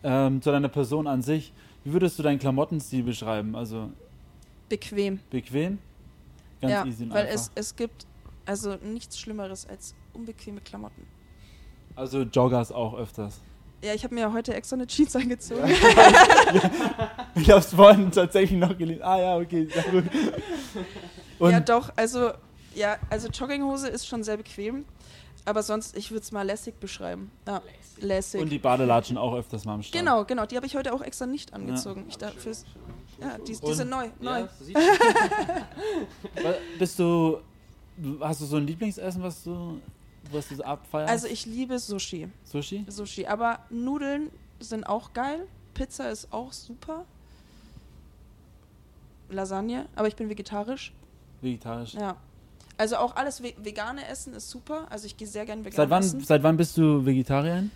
ähm, 0.05 0.40
zu 0.40 0.50
deiner 0.53 0.68
Person 0.68 1.07
an 1.07 1.22
sich. 1.22 1.53
Wie 1.83 1.92
würdest 1.92 2.18
du 2.18 2.22
deinen 2.22 2.38
Klamottenstil 2.38 3.03
beschreiben? 3.03 3.57
Also 3.57 3.90
Bequem. 4.68 5.20
bequem? 5.31 5.79
Ganz 6.61 6.72
ja, 6.72 6.87
easy 6.87 7.03
und 7.05 7.12
weil 7.12 7.27
einfach. 7.27 7.35
es, 7.35 7.50
es 7.55 7.77
gibt 7.77 8.07
also 8.46 8.77
nichts 8.77 9.18
Schlimmeres 9.18 9.66
als 9.68 9.94
unbequeme 10.12 10.61
Klamotten. 10.61 11.07
Also 11.96 12.22
Joggers 12.22 12.72
auch 12.72 12.94
öfters. 12.94 13.40
Ja, 13.83 13.92
ich 13.92 14.02
habe 14.02 14.14
mir 14.14 14.33
heute 14.33 14.54
extra 14.54 14.76
eine 14.76 14.87
Jeans 14.87 15.14
angezogen. 15.14 15.62
Ich 17.37 17.50
hab's 17.50 17.74
vorhin 17.74 18.12
tatsächlich 18.12 18.59
noch 18.59 18.78
gelesen. 18.78 19.02
Ah 19.02 19.20
ja, 19.20 19.37
okay, 19.37 19.66
sehr 19.66 19.83
gut. 19.90 20.04
Und 21.40 21.50
ja, 21.50 21.59
doch, 21.59 21.92
also, 21.96 22.30
ja, 22.76 22.96
also 23.11 23.26
Jogginghose 23.28 23.88
ist 23.88 24.07
schon 24.07 24.22
sehr 24.22 24.37
bequem. 24.37 24.85
Aber 25.44 25.62
sonst, 25.62 25.96
ich 25.96 26.11
würde 26.11 26.22
es 26.22 26.33
mal 26.33 26.42
lässig 26.46 26.76
beschreiben. 26.80 27.30
Ja, 27.46 27.61
lässig. 27.98 28.40
Und 28.40 28.50
die 28.50 28.59
Badelatschen 28.59 29.18
auch 29.18 29.35
öfters 29.35 29.64
mal 29.64 29.74
am 29.74 29.83
Start. 29.83 30.00
genau, 30.00 30.24
genau, 30.24 30.46
die 30.46 30.57
habe 30.57 30.66
ich 30.66 30.76
heute 30.76 30.94
auch 30.94 31.02
extra 31.02 31.26
nicht 31.26 31.52
angezogen. 31.52 32.07
Ich 32.09 32.16
dachte, 32.16 32.38
fürs, 32.38 32.64
ja, 33.20 33.37
die, 33.38 33.59
die 33.59 33.74
sind 33.74 33.90
neu, 33.90 34.09
neu. 34.20 34.40
Ja, 34.40 34.48
Bist 36.78 36.98
du, 36.98 37.38
hast 38.20 38.40
du 38.40 38.46
so 38.46 38.57
ein 38.57 38.66
Lieblingsessen, 38.66 39.22
was 39.22 39.42
du, 39.42 39.80
was 40.34 40.48
du 40.48 40.56
so 40.56 40.64
abfeierst? 40.64 41.10
Also 41.10 41.26
ich 41.28 41.46
liebe 41.46 41.78
Sushi. 41.78 42.28
Sushi? 42.44 42.84
Sushi. 42.88 43.26
Aber 43.26 43.60
Nudeln 43.70 44.30
sind 44.60 44.84
auch 44.84 45.12
geil. 45.12 45.46
Pizza 45.74 46.10
ist 46.10 46.32
auch 46.32 46.52
super. 46.52 47.04
Lasagne, 49.30 49.86
aber 49.96 50.08
ich 50.08 50.16
bin 50.16 50.28
vegetarisch. 50.28 50.92
Vegetarisch. 51.40 51.94
Ja. 51.94 52.16
Also 52.76 52.96
auch 52.96 53.16
alles 53.16 53.42
ve 53.42 53.54
vegane 53.58 54.06
Essen 54.08 54.34
ist 54.34 54.50
super. 54.50 54.86
Also 54.90 55.06
ich 55.06 55.16
gehe 55.16 55.26
sehr 55.28 55.46
gerne 55.46 55.64
vegan 55.64 55.76
Seit 55.76 55.90
wann, 55.90 56.02
essen. 56.02 56.20
seit 56.24 56.42
wann 56.42 56.56
bist 56.56 56.76
du 56.76 57.04
Vegetarierin? 57.06 57.70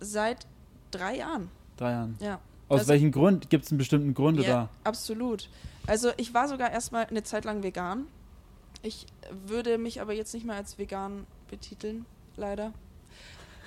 Seit 0.00 0.46
drei 0.90 1.16
Jahren. 1.16 1.50
Drei 1.76 1.92
Jahren. 1.92 2.16
Ja. 2.20 2.40
Aus 2.68 2.80
Also- 2.80 2.88
welchem 2.92 3.12
Grund? 3.12 3.48
Gibt 3.50 3.64
es 3.64 3.70
einen 3.70 3.78
bestimmten 3.78 4.14
Grund 4.14 4.38
Ja, 4.40 4.44
oder? 4.44 4.68
absolut. 4.84 5.48
Also 5.86 6.10
ich 6.16 6.34
war 6.34 6.48
sogar 6.48 6.70
erstmal 6.70 7.06
eine 7.06 7.22
Zeit 7.22 7.44
lang 7.44 7.62
vegan. 7.62 8.06
Ich 8.82 9.06
würde 9.46 9.78
mich 9.78 10.00
aber 10.00 10.12
jetzt 10.12 10.34
nicht 10.34 10.44
mehr 10.46 10.56
als 10.56 10.78
vegan 10.78 11.26
betiteln, 11.48 12.06
leider. 12.36 12.72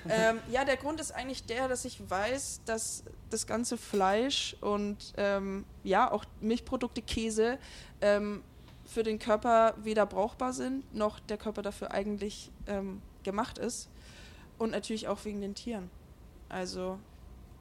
ähm, 0.08 0.38
ja, 0.50 0.64
der 0.64 0.76
Grund 0.76 1.00
ist 1.00 1.12
eigentlich 1.12 1.44
der, 1.44 1.68
dass 1.68 1.84
ich 1.84 2.00
weiß, 2.08 2.62
dass 2.64 3.04
das 3.30 3.46
ganze 3.46 3.76
Fleisch 3.76 4.56
und 4.60 5.12
ähm, 5.16 5.64
ja 5.84 6.10
auch 6.10 6.24
Milchprodukte, 6.40 7.02
Käse 7.02 7.58
ähm, 8.00 8.42
für 8.84 9.02
den 9.02 9.18
Körper 9.18 9.74
weder 9.82 10.06
brauchbar 10.06 10.52
sind, 10.52 10.92
noch 10.94 11.20
der 11.20 11.36
Körper 11.36 11.62
dafür 11.62 11.92
eigentlich 11.92 12.50
ähm, 12.66 13.00
gemacht 13.22 13.58
ist. 13.58 13.88
Und 14.58 14.70
natürlich 14.70 15.08
auch 15.08 15.24
wegen 15.24 15.40
den 15.40 15.54
Tieren. 15.54 15.90
Also 16.48 16.98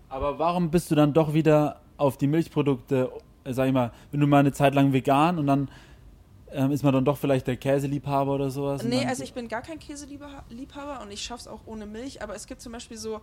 Aber 0.10 0.38
warum 0.38 0.70
bist 0.70 0.92
du 0.92 0.96
dann 0.96 1.14
doch 1.14 1.34
wieder 1.34 1.82
auf 1.98 2.18
die 2.18 2.28
Milchprodukte, 2.28 3.12
äh, 3.44 3.54
sag 3.54 3.68
ich 3.68 3.74
mal, 3.74 3.92
wenn 4.12 4.20
du 4.20 4.28
mal 4.28 4.40
eine 4.40 4.52
Zeit 4.52 4.76
lang 4.76 4.94
vegan 4.94 5.40
und 5.40 5.48
dann 5.48 5.70
ähm, 6.54 6.72
ist 6.72 6.84
man 6.84 6.94
dann 6.94 7.06
doch 7.06 7.18
vielleicht 7.18 7.48
der 7.48 7.58
Käseliebhaber 7.58 8.34
oder 8.34 8.50
sowas? 8.50 8.84
Nee, 8.84 9.06
also 9.06 9.24
ich 9.24 9.34
bin 9.34 9.48
gar 9.48 9.62
kein 9.62 9.80
Käseliebhaber 9.80 11.02
und 11.02 11.12
ich 11.12 11.24
schaff's 11.24 11.48
auch 11.48 11.62
ohne 11.66 11.86
Milch, 11.86 12.22
aber 12.22 12.36
es 12.36 12.48
gibt 12.48 12.62
zum 12.62 12.72
Beispiel 12.72 12.98
so 12.98 13.22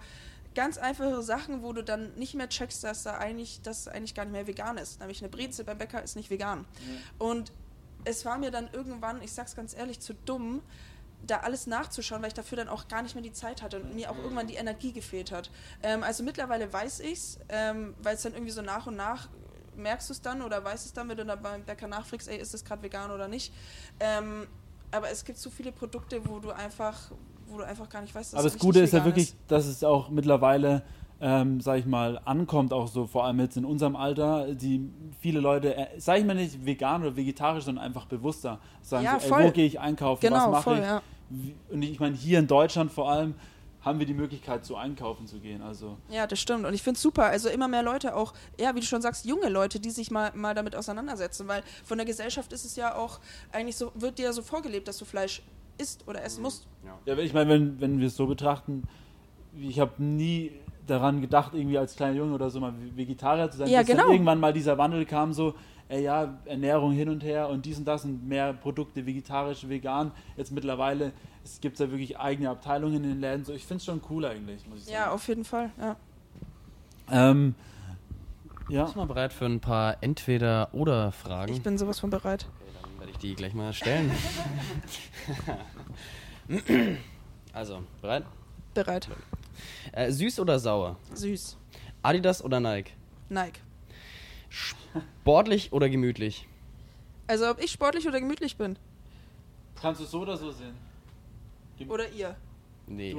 ganz 0.55 0.79
einfache 0.79 1.23
Sachen, 1.23 1.63
wo 1.63 1.73
du 1.73 1.83
dann 1.83 2.15
nicht 2.15 2.35
mehr 2.35 2.49
checkst, 2.49 2.83
dass 2.85 3.03
da 3.03 3.19
eigentlich, 3.19 3.61
dass 3.63 3.81
es 3.81 3.89
eigentlich 3.89 4.15
gar 4.15 4.25
nicht 4.25 4.33
mehr 4.33 4.47
vegan 4.47 4.77
ist. 4.79 5.01
Nämlich 5.01 5.21
eine 5.21 5.29
Brezel 5.29 5.65
beim 5.65 5.79
Bäcker 5.79 6.03
ist 6.03 6.17
nicht 6.17 6.31
vegan. 6.31 6.65
Und 7.19 7.53
es 8.05 8.25
war 8.25 8.39
mir 8.39 8.51
dann 8.51 8.69
irgendwann, 8.73 9.23
ich 9.23 9.33
sag's 9.33 9.55
ganz 9.55 9.77
ehrlich, 9.77 10.01
zu 10.01 10.15
dumm, 10.15 10.63
da 11.27 11.39
alles 11.39 11.67
nachzuschauen, 11.67 12.23
weil 12.23 12.29
ich 12.29 12.35
dafür 12.35 12.57
dann 12.57 12.69
auch 12.69 12.89
gar 12.89 13.03
nicht 13.03 13.15
mehr 13.15 13.23
die 13.23 13.33
Zeit 13.33 13.63
hatte 13.63 13.81
und 13.81 13.95
mir 13.95 14.11
auch 14.11 14.17
irgendwann 14.17 14.47
die 14.47 14.55
Energie 14.55 14.93
gefehlt 14.93 15.33
hat. 15.33 15.51
Ähm, 15.83 16.03
also 16.03 16.23
mittlerweile 16.23 16.73
weiß 16.73 17.01
ich's, 17.01 17.39
ähm, 17.49 17.95
weil 18.03 18.15
es 18.15 18.23
dann 18.23 18.35
irgendwie 18.35 18.53
so 18.53 18.63
nach 18.63 18.87
und 18.87 18.97
nach 18.97 19.29
merkst 19.79 20.09
du 20.09 20.13
es 20.13 20.21
dann 20.21 20.43
oder 20.43 20.63
weißt 20.63 20.87
es 20.87 20.93
dann, 20.93 21.09
wenn 21.09 21.17
du 21.17 21.25
dann 21.25 21.41
beim 21.43 21.63
Bäcker 21.63 21.87
nachfragst, 21.89 22.29
ey, 22.29 22.37
ist 22.39 22.53
das 22.55 22.65
gerade 22.65 22.83
vegan 22.83 23.11
oder 23.11 23.29
nicht. 23.29 23.53
Ähm, 24.01 24.47
aber 24.91 25.11
es 25.11 25.25
gibt 25.25 25.39
so 25.39 25.51
viele 25.51 25.73
Produkte, 25.73 26.21
wo 26.27 26.39
du 26.39 26.51
einfach, 26.51 26.97
wo 27.47 27.59
du 27.59 27.65
einfach 27.65 27.89
gar 27.89 28.03
nicht 28.03 28.15
weißt, 28.15 28.33
dass 28.33 28.39
Aber 28.39 28.47
es 28.47 28.55
das 28.55 28.61
Gute 28.61 28.81
ist 28.81 28.93
ja 28.93 28.99
vegan 28.99 29.07
wirklich, 29.07 29.35
dass 29.47 29.67
es 29.67 29.85
auch 29.85 30.09
mittlerweile, 30.11 30.83
ähm, 31.21 31.61
sag 31.61 31.79
ich 31.79 31.87
mal, 31.87 32.21
ankommt, 32.25 32.73
auch 32.73 32.89
so, 32.89 33.07
vor 33.07 33.25
allem 33.25 33.41
jetzt 33.41 33.57
in 33.57 33.65
unserem 33.65 33.97
Alter, 33.97 34.55
die 34.55 34.89
viele 35.21 35.41
Leute, 35.41 35.77
äh, 35.77 35.87
sag 35.99 36.19
ich 36.19 36.25
mal 36.25 36.35
nicht 36.35 36.65
vegan 36.65 37.03
oder 37.03 37.17
vegetarisch, 37.17 37.65
sondern 37.65 37.85
einfach 37.85 38.07
bewusster 38.07 38.61
sagen, 38.83 39.05
Ja, 39.05 39.19
so, 39.19 39.27
ey, 39.27 39.29
voll. 39.31 39.45
wo 39.45 39.51
gehe 39.51 39.67
ich 39.67 39.79
einkaufen, 39.81 40.23
was 40.31 40.31
Genau, 40.41 40.51
mache 40.51 40.63
voll, 40.65 40.79
ich? 40.79 40.85
ja. 40.85 41.03
Wie- 41.31 41.55
Und 41.71 41.83
ich 41.83 42.01
meine, 42.01 42.17
hier 42.17 42.39
in 42.39 42.47
Deutschland 42.47 42.91
vor 42.91 43.11
allem 43.11 43.35
haben 43.89 43.99
wir 43.99 44.07
die 44.07 44.15
Möglichkeit, 44.15 44.65
so 44.65 44.77
einkaufen 44.77 45.27
zu 45.27 45.41
gehen. 45.41 45.63
Also 45.63 45.97
Ja, 46.11 46.27
das 46.27 46.39
stimmt. 46.39 46.65
Und 46.65 46.75
ich 46.75 46.83
finde 46.83 46.97
es 46.97 47.03
super. 47.03 47.25
Also 47.25 47.49
immer 47.49 47.69
mehr 47.69 47.83
Leute 47.83 48.15
auch, 48.15 48.35
ja, 48.59 48.75
wie 48.75 48.81
du 48.81 48.87
schon 48.87 49.03
sagst, 49.03 49.27
junge 49.27 49.49
Leute, 49.49 49.81
die 49.81 49.91
sich 49.91 50.11
mal, 50.11 50.31
mal 50.35 50.55
damit 50.55 50.77
auseinandersetzen. 50.77 51.49
Weil 51.49 51.63
von 51.85 51.99
der 51.99 52.07
Gesellschaft 52.07 52.53
ist 52.53 52.65
es 52.65 52.77
ja 52.77 52.95
auch 52.95 53.19
eigentlich 53.53 53.77
so, 53.77 53.93
wird 53.95 54.19
dir 54.19 54.27
ja 54.27 54.33
so 54.33 54.43
vorgelebt, 54.43 54.87
dass 54.89 54.99
du 54.99 55.05
Fleisch 55.05 55.43
isst 55.79 56.07
oder 56.07 56.23
essen 56.23 56.43
musst. 56.43 56.67
Ja, 57.07 57.17
ich 57.19 57.33
meine, 57.33 57.51
wenn, 57.51 57.81
wenn 57.81 58.01
wir 58.01 58.07
es 58.09 58.17
so 58.17 58.27
betrachten, 58.27 58.85
ich 59.59 59.81
habe 59.81 60.03
nie 60.03 60.53
daran 60.87 61.21
gedacht, 61.21 61.53
irgendwie 61.55 61.79
als 61.79 61.97
kleiner 61.97 62.17
Junge 62.17 62.35
oder 62.35 62.51
so 62.51 62.61
mal 62.61 62.73
Vegetarier 62.95 63.51
zu 63.51 63.59
sein, 63.59 63.69
Ja, 63.69 63.81
bis 63.81 63.89
genau. 63.89 64.05
dann 64.05 64.13
irgendwann 64.13 64.41
mal 64.41 64.53
dieser 64.53 64.79
Wandel 64.79 65.05
kam, 65.05 65.33
so, 65.33 65.55
ey, 65.89 66.03
ja, 66.03 66.39
Ernährung 66.45 66.93
hin 66.93 67.09
und 67.09 67.23
her 67.23 67.49
und 67.49 67.65
dies 67.67 67.79
und 67.79 67.85
das 67.87 68.05
und 68.05 68.27
mehr 68.29 68.53
Produkte, 68.53 69.07
vegetarisch, 69.07 69.69
vegan. 69.69 70.13
Jetzt 70.37 70.53
mittlerweile, 70.53 71.13
es 71.45 71.61
gibt 71.61 71.79
ja 71.79 71.91
wirklich 71.91 72.19
eigene 72.19 72.51
Abteilungen 72.51 72.97
in 72.97 73.03
den 73.05 73.21
Läden, 73.21 73.45
so, 73.45 73.53
ich 73.53 73.65
finde 73.65 73.79
es 73.79 73.85
schon 73.87 74.01
cool 74.11 74.25
eigentlich, 74.27 74.67
muss 74.69 74.83
ich 74.87 74.93
Ja, 74.93 75.05
sagen. 75.05 75.13
auf 75.13 75.29
jeden 75.29 75.45
Fall. 75.45 75.71
Ja. 75.79 75.97
Ähm, 77.11 77.55
ja, 78.69 78.83
Bist 78.85 78.97
du 78.97 78.99
mal 79.01 79.07
bereit 79.07 79.33
für 79.33 79.47
ein 79.47 79.61
paar 79.61 79.97
Entweder-Oder-Fragen? 80.03 81.53
Ich 81.55 81.63
bin 81.63 81.79
sowas 81.79 81.99
von 82.01 82.11
bereit. 82.11 82.47
Okay, 82.61 82.71
dann 82.83 82.99
werde 83.01 83.13
ich 83.13 83.19
die 83.19 83.35
gleich 83.35 83.55
mal 83.55 83.73
stellen. 83.73 84.11
also, 87.53 87.83
bereit? 88.03 88.25
Bereit. 88.75 89.09
Äh, 89.93 90.13
süß 90.13 90.41
oder 90.41 90.59
sauer? 90.59 90.97
Süß. 91.15 91.57
Adidas 92.03 92.45
oder 92.45 92.61
Nike? 92.61 92.93
Nike. 93.31 93.61
Sportlich 94.49 95.73
oder 95.73 95.89
gemütlich? 95.89 96.49
Also 97.27 97.49
ob 97.51 97.63
ich 97.63 97.71
sportlich 97.71 98.07
oder 98.09 98.21
gemütlich 98.21 98.57
bin. 98.57 98.77
kannst 99.81 100.01
du 100.01 100.05
so 100.05 100.21
oder 100.23 100.37
so 100.37 100.51
sehen. 100.51 100.75
Oder 101.89 102.09
ihr. 102.11 102.37
Nee. 102.87 103.15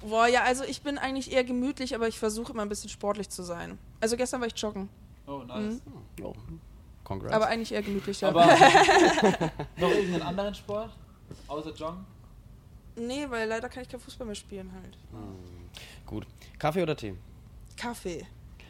Boah, 0.00 0.26
ja, 0.28 0.44
also 0.44 0.64
ich 0.64 0.80
bin 0.82 0.96
eigentlich 0.96 1.30
eher 1.32 1.44
gemütlich, 1.44 1.94
aber 1.94 2.08
ich 2.08 2.18
versuche 2.18 2.52
immer 2.52 2.62
ein 2.62 2.68
bisschen 2.70 2.88
sportlich 2.88 3.28
zu 3.28 3.42
sein. 3.42 3.78
Also 4.00 4.16
gestern 4.16 4.40
war 4.40 4.46
ich 4.48 4.56
joggen, 4.56 4.88
Oh, 5.26 5.42
nice. 5.46 5.82
Oh. 6.22 6.32
Congrats. 7.04 7.34
aber 7.34 7.48
eigentlich 7.48 7.72
eher 7.72 7.82
gemütlich, 7.82 8.20
ja. 8.20 8.28
Aber 8.28 8.46
noch 9.76 9.90
irgendeinen 9.90 10.22
anderen 10.22 10.54
Sport? 10.54 10.90
Außer 11.48 11.72
Joggen? 11.74 12.04
nee, 12.96 13.26
weil 13.28 13.48
leider 13.48 13.68
kann 13.68 13.82
ich 13.82 13.88
kein 13.88 14.00
Fußball 14.00 14.26
mehr 14.26 14.34
spielen 14.36 14.70
halt. 14.72 14.96
Gut. 16.06 16.26
Kaffee 16.58 16.82
oder 16.82 16.96
Tee? 16.96 17.14
Kaffee, 17.76 18.26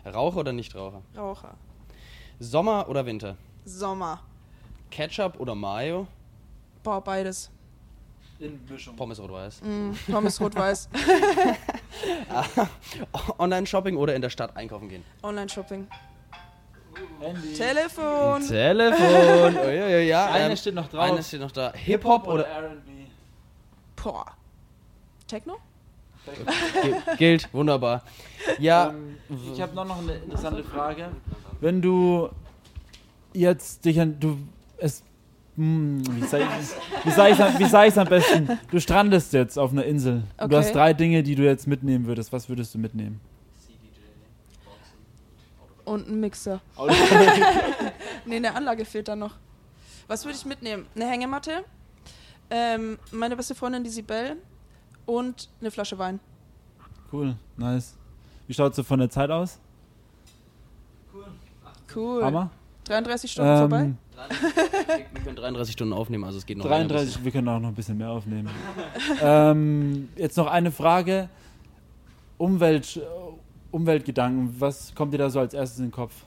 Raucher 0.07 0.39
oder 0.39 0.53
Nichtraucher? 0.53 1.03
Raucher, 1.17 1.55
Sommer 2.39 2.89
oder 2.89 3.05
Winter? 3.05 3.37
Sommer. 3.65 4.21
Ketchup 4.91 5.39
oder 5.39 5.55
Mayo? 5.55 6.07
Boah, 6.83 7.01
beides. 7.01 7.51
In 8.39 8.59
Mischung. 8.69 8.97
Pommes 8.97 9.21
rot-weiß. 9.21 9.61
Mm, 9.63 9.93
Pommes 10.11 10.41
rot-weiß. 10.41 10.89
Online-Shopping 13.39 13.97
oder 13.97 14.15
in 14.15 14.23
der 14.23 14.31
Stadt 14.31 14.57
einkaufen 14.57 14.89
gehen? 14.89 15.05
Online-Shopping. 15.23 15.87
Handy. 17.21 17.53
Telefon. 17.53 18.47
Telefon. 18.47 19.57
Uiuiui, 19.67 20.09
ja, 20.09 20.31
Eine 20.31 20.51
ähm, 20.51 20.57
steht 20.57 20.75
noch 20.75 20.89
drauf. 20.89 21.03
Eine 21.03 21.23
steht 21.23 21.41
noch 21.41 21.53
da. 21.53 21.73
Hip-Hop 21.75 22.27
oder... 22.27 22.47
R&B? 22.47 22.91
Boah. 24.03 24.25
Techno? 25.27 25.59
Gilt, 27.19 27.53
wunderbar. 27.53 28.03
Ja, 28.59 28.91
Ähm, 28.91 29.17
ich 29.53 29.61
habe 29.61 29.75
noch, 29.75 29.85
noch 29.87 29.99
eine 29.99 30.15
interessante 30.15 30.63
Frage. 30.65 31.09
Wenn 31.61 31.81
du 31.83 32.29
jetzt 33.33 33.85
dich 33.85 34.01
an. 34.01 34.19
Du. 34.21 34.39
Es. 34.79 35.03
Hm, 35.57 36.03
wie 36.17 36.23
sag 36.27 36.41
ich 37.05 37.15
sag 37.15 37.61
ich's 37.61 37.75
am- 37.75 37.91
sag 37.91 38.09
besten? 38.09 38.59
Du 38.71 38.81
strandest 38.81 39.33
jetzt 39.33 39.59
auf 39.59 39.73
einer 39.73 39.85
Insel. 39.85 40.15
Und 40.15 40.25
Du 40.39 40.45
Okay. 40.45 40.57
hast 40.57 40.75
drei 40.75 40.93
Dinge, 40.95 41.23
die 41.23 41.35
du 41.35 41.45
jetzt 41.45 41.67
mitnehmen 41.67 42.07
würdest. 42.07 42.33
Was 42.33 42.49
würdest 42.49 42.75
du 42.75 42.79
mitnehmen? 42.79 43.21
Und 45.85 46.09
ein 46.09 46.21
Mixer. 46.21 46.61
Nee, 48.27 48.37
eine 48.37 48.55
Anlage 48.55 48.85
fehlt 48.85 49.09
da 49.09 49.17
noch. 49.17 49.35
Was 50.07 50.25
würde 50.25 50.37
ich 50.37 50.45
mitnehmen? 50.45 50.87
Eine 50.95 51.07
Hängematte, 51.09 51.65
ähm, 52.51 52.99
meine 53.13 53.35
beste 53.35 53.55
Freundin, 53.55 53.83
die 53.83 53.91
Sibel 53.91 54.37
und 55.11 55.49
eine 55.61 55.71
Flasche 55.71 55.99
Wein. 55.99 56.21
cool, 57.13 57.37
nice. 57.57 57.97
Wie 58.47 58.55
schaut 58.55 58.73
es 58.73 58.77
so 58.77 58.83
von 58.83 58.99
der 58.99 59.11
Zeit 59.11 59.31
aus? 59.31 59.59
Cool. 61.95 62.25
Hammer? 62.25 62.51
33 62.85 63.33
Stunden 63.33 63.59
vorbei? 63.59 63.81
Ähm, 63.83 63.97
wir 65.13 65.23
können 65.23 65.37
33 65.37 65.73
Stunden 65.73 65.93
aufnehmen, 65.93 66.25
also 66.25 66.39
es 66.39 66.47
geht 66.47 66.59
noch 66.59 66.67
33, 66.67 67.25
wir 67.25 67.33
können 67.33 67.49
auch 67.49 67.61
noch 67.61 67.69
ein 67.69 67.75
bisschen 67.75 67.99
mehr 67.99 68.11
aufnehmen. 68.11 68.51
ähm, 69.23 70.09
jetzt 70.17 70.37
noch 70.37 70.47
eine 70.47 70.71
Frage. 70.71 71.29
Umwelt, 72.39 72.97
äh, 72.97 73.01
Umweltgedanken, 73.71 74.61
was 74.61 74.95
kommt 74.95 75.15
dir 75.15 75.19
da 75.19 75.31
so 75.31 75.41
als 75.41 75.55
erstes 75.55 75.79
in 75.79 75.87
den 75.87 75.93
Kopf? 75.93 76.25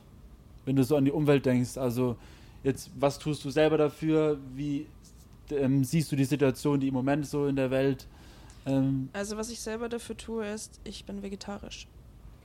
Wenn 0.66 0.76
du 0.76 0.84
so 0.84 0.96
an 0.96 1.06
die 1.06 1.12
Umwelt 1.12 1.46
denkst, 1.46 1.78
also 1.78 2.16
jetzt, 2.64 2.90
was 3.00 3.20
tust 3.20 3.44
du 3.44 3.50
selber 3.50 3.78
dafür? 3.78 4.38
Wie 4.56 4.88
ähm, 5.52 5.84
siehst 5.84 6.12
du 6.12 6.16
die 6.16 6.26
Situation, 6.26 6.80
die 6.80 6.88
im 6.88 6.94
Moment 6.94 7.26
so 7.28 7.48
in 7.48 7.56
der 7.56 7.70
Welt? 7.70 8.08
Ähm, 8.66 9.10
Also 9.14 9.38
was 9.38 9.50
ich 9.50 9.60
selber 9.60 9.90
dafür 9.90 10.16
tue, 10.18 10.46
ist, 10.48 10.80
ich 10.84 11.06
bin 11.06 11.22
vegetarisch. 11.22 11.88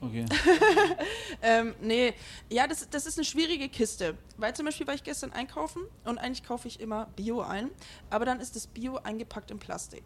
okay. 0.01 0.25
Ähm, 1.43 1.75
nee, 1.81 2.15
ja, 2.51 2.67
das, 2.67 2.89
das 2.91 3.07
ist 3.07 3.17
eine 3.19 3.25
schwierige 3.25 3.69
Kiste. 3.69 4.17
Weil 4.37 4.55
zum 4.55 4.67
Beispiel 4.67 4.87
war 4.87 4.95
ich 4.95 5.05
gestern 5.05 5.33
einkaufen 5.33 5.83
und 6.05 6.19
eigentlich 6.19 6.43
kaufe 6.45 6.67
ich 6.67 6.81
immer 6.81 7.07
Bio 7.17 7.41
ein, 7.43 7.71
aber 8.11 8.25
dann 8.25 8.41
ist 8.41 8.57
das 8.57 8.67
Bio 8.67 8.97
eingepackt 8.97 9.51
in 9.53 9.59
Plastik. 9.59 10.03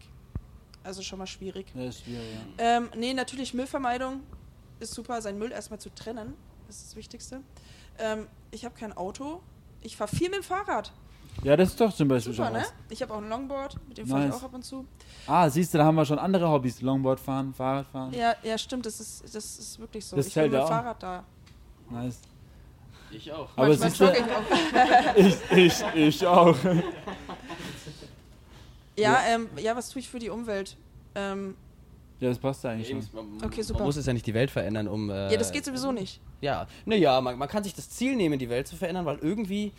Also 0.83 1.01
schon 1.01 1.17
mal 1.19 1.27
schwierig. 1.27 1.67
Das 1.73 1.95
ist 1.95 2.03
schwierig, 2.03 2.27
ja. 2.59 2.77
Ähm, 2.77 2.89
nee, 2.95 3.13
natürlich 3.13 3.53
Müllvermeidung 3.53 4.21
ist 4.79 4.93
super, 4.93 5.21
seinen 5.21 5.39
Müll 5.39 5.51
erstmal 5.51 5.79
zu 5.79 5.89
trennen. 5.89 6.35
Das 6.67 6.77
ist 6.77 6.87
das 6.89 6.95
Wichtigste. 6.95 7.41
Ähm, 7.97 8.27
ich 8.51 8.65
habe 8.65 8.75
kein 8.75 8.93
Auto. 8.93 9.41
Ich 9.81 9.95
fahre 9.97 10.13
viel 10.13 10.29
mit 10.29 10.39
dem 10.39 10.43
Fahrrad. 10.43 10.91
Ja, 11.43 11.57
das 11.57 11.69
ist 11.69 11.81
doch 11.81 11.93
zum 11.93 12.07
Beispiel 12.07 12.33
Super, 12.33 12.47
schon 12.47 12.53
ne? 12.57 12.59
was. 12.63 12.73
Ich 12.89 13.01
habe 13.01 13.13
auch 13.13 13.17
ein 13.17 13.27
Longboard, 13.29 13.77
mit 13.87 13.97
dem 13.97 14.07
fahre 14.07 14.25
ich 14.25 14.29
Nice. 14.31 14.39
auch 14.39 14.43
ab 14.43 14.53
und 14.53 14.63
zu. 14.63 14.85
Ah, 15.27 15.49
siehst 15.49 15.73
du, 15.73 15.77
da 15.77 15.85
haben 15.85 15.95
wir 15.95 16.05
schon 16.05 16.19
andere 16.19 16.49
Hobbys. 16.49 16.81
Longboard 16.81 17.19
fahren, 17.19 17.53
Fahrrad 17.53 17.87
fahren. 17.87 18.13
Ja, 18.13 18.35
ja, 18.43 18.57
stimmt, 18.57 18.85
das 18.85 18.99
ist, 18.99 19.23
das 19.23 19.35
ist 19.59 19.79
wirklich 19.79 20.05
so. 20.05 20.15
Das 20.15 20.27
ich 20.27 20.33
bin 20.33 20.43
zählt 20.43 20.51
mit 20.51 20.59
ja 20.59 20.65
dem 20.65 20.65
auch. 20.65 20.69
Fahrrad 20.69 21.03
da. 21.03 21.23
Nice. 21.89 22.19
Ich 23.11 23.31
auch. 23.31 23.49
Aber 23.55 23.67
Manchmal 23.67 23.89
siehst 23.89 23.99
du- 24.01 24.05
jogge 24.05 24.17
ich 24.17 25.55
auch. 25.55 25.55
Ich, 25.55 25.81
ich, 25.95 25.95
ich 25.95 26.27
auch. 26.27 26.55
Ja, 28.95 29.19
ähm, 29.27 29.49
ja, 29.57 29.75
was 29.75 29.89
tue 29.89 29.99
ich 29.99 30.09
für 30.09 30.19
die 30.19 30.29
Umwelt? 30.29 30.77
Ähm, 31.15 31.55
Ja, 32.19 32.29
das 32.29 32.37
passt 32.37 32.63
ja 32.63 32.71
eigentlich 32.71 32.89
schon. 32.89 33.27
Man, 33.37 33.43
Okay, 33.43 33.61
super. 33.63 33.79
man 33.79 33.87
muss 33.87 33.97
es 33.97 34.05
ja 34.05 34.13
nicht 34.13 34.25
die 34.27 34.33
Welt 34.33 34.51
verändern, 34.51 34.87
um... 34.87 35.09
Äh, 35.09 35.31
ja, 35.31 35.37
das 35.37 35.51
geht 35.51 35.65
sowieso 35.65 35.91
nicht. 35.91 36.19
Ja, 36.41 36.67
naja, 36.85 37.19
man, 37.21 37.37
man 37.37 37.47
kann 37.49 37.63
sich 37.63 37.73
das 37.73 37.89
Ziel 37.89 38.15
nehmen, 38.15 38.37
die 38.39 38.49
Welt 38.49 38.67
zu 38.67 38.75
verändern, 38.75 39.05
weil 39.05 39.17
irgendwie 39.19 39.71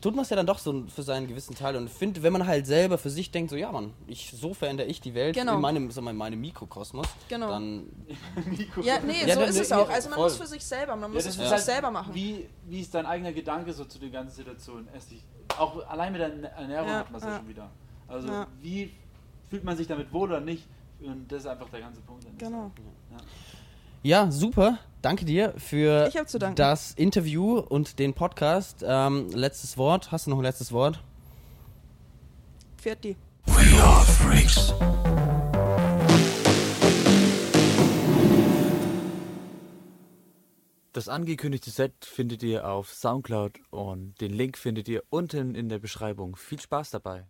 tut 0.00 0.14
man 0.14 0.22
es 0.24 0.30
ja 0.30 0.36
dann 0.36 0.46
doch 0.46 0.58
so 0.58 0.84
für 0.88 1.02
seinen 1.02 1.26
gewissen 1.28 1.54
Teil. 1.54 1.76
Und 1.76 1.90
finde, 1.90 2.22
wenn 2.22 2.32
man 2.32 2.46
halt 2.46 2.66
selber 2.66 2.96
für 2.98 3.10
sich 3.10 3.30
denkt, 3.30 3.50
so 3.50 3.56
ja, 3.56 3.70
Mann, 3.70 3.92
ich, 4.06 4.30
so 4.34 4.54
verändere 4.54 4.86
ich 4.86 5.00
die 5.00 5.14
Welt 5.14 5.34
Genau. 5.36 5.56
in 5.56 5.60
meinem, 5.60 5.90
so 5.90 6.00
in 6.06 6.16
meinem 6.16 6.40
Mikrokosmos, 6.40 7.06
Genau. 7.28 7.48
dann 7.48 7.86
Ja, 8.82 8.98
nee, 9.00 9.24
Ja, 9.26 9.34
so 9.34 9.40
dann- 9.40 9.48
ist 9.50 9.60
es 9.60 9.70
nee, 9.70 9.76
auch. 9.76 9.88
Also 9.88 10.08
man 10.08 10.16
voll. 10.18 10.28
muss 10.28 10.36
für 10.38 10.46
sich 10.46 10.64
selber, 10.64 10.96
man 10.96 11.12
muss 11.12 11.26
es 11.26 11.36
für 11.36 11.42
sich 11.42 11.50
halt, 11.50 11.60
selber 11.62 11.90
machen. 11.90 12.14
Wie, 12.14 12.48
wie 12.66 12.80
ist 12.80 12.94
dein 12.94 13.06
eigener 13.06 13.32
Gedanke 13.32 13.72
so 13.72 13.84
zu 13.84 13.98
der 13.98 14.10
ganzen 14.10 14.36
Situation? 14.36 14.88
Erst 14.94 15.12
ich, 15.12 15.22
auch 15.58 15.86
allein 15.88 16.12
mit 16.12 16.20
der 16.20 16.52
Ernährung 16.52 16.88
Ja, 16.88 16.98
hat 17.00 17.10
man 17.10 17.18
es 17.20 17.24
ja, 17.26 17.30
ja. 17.32 17.38
schon 17.38 17.48
wieder. 17.48 17.70
Also 18.08 18.28
Ja. 18.28 18.46
wie 18.60 18.92
fühlt 19.48 19.64
man 19.64 19.76
sich 19.76 19.86
damit 19.86 20.12
wohl 20.12 20.28
oder 20.30 20.40
nicht? 20.40 20.66
Und 21.02 21.30
das 21.32 21.40
ist 21.42 21.46
einfach 21.46 21.68
der 21.70 21.80
ganze 21.80 22.00
Punkt. 22.02 22.26
Genau. 22.38 22.70
Ja, 23.10 23.16
super. 24.30 24.78
Danke 25.02 25.26
dir 25.26 25.52
für 25.58 26.10
das 26.54 26.92
Interview 26.92 27.58
und 27.58 27.98
den 27.98 28.14
Podcast. 28.14 28.82
Ähm, 28.82 29.28
letztes 29.30 29.76
Wort. 29.76 30.10
Hast 30.10 30.26
du 30.26 30.30
noch 30.30 30.38
ein 30.38 30.42
letztes 30.42 30.72
Wort? 30.72 31.02
Fährt 32.78 33.04
die. 33.04 33.14
We 33.44 33.82
are 33.82 34.04
freaks. 34.06 34.72
Das 40.94 41.08
angekündigte 41.08 41.70
Set 41.70 41.92
findet 42.06 42.42
ihr 42.42 42.66
auf 42.66 42.94
Soundcloud 42.94 43.60
und 43.68 44.18
den 44.22 44.32
Link 44.32 44.56
findet 44.56 44.88
ihr 44.88 45.02
unten 45.10 45.54
in 45.54 45.68
der 45.68 45.78
Beschreibung. 45.78 46.36
Viel 46.36 46.58
Spaß 46.58 46.88
dabei. 46.88 47.26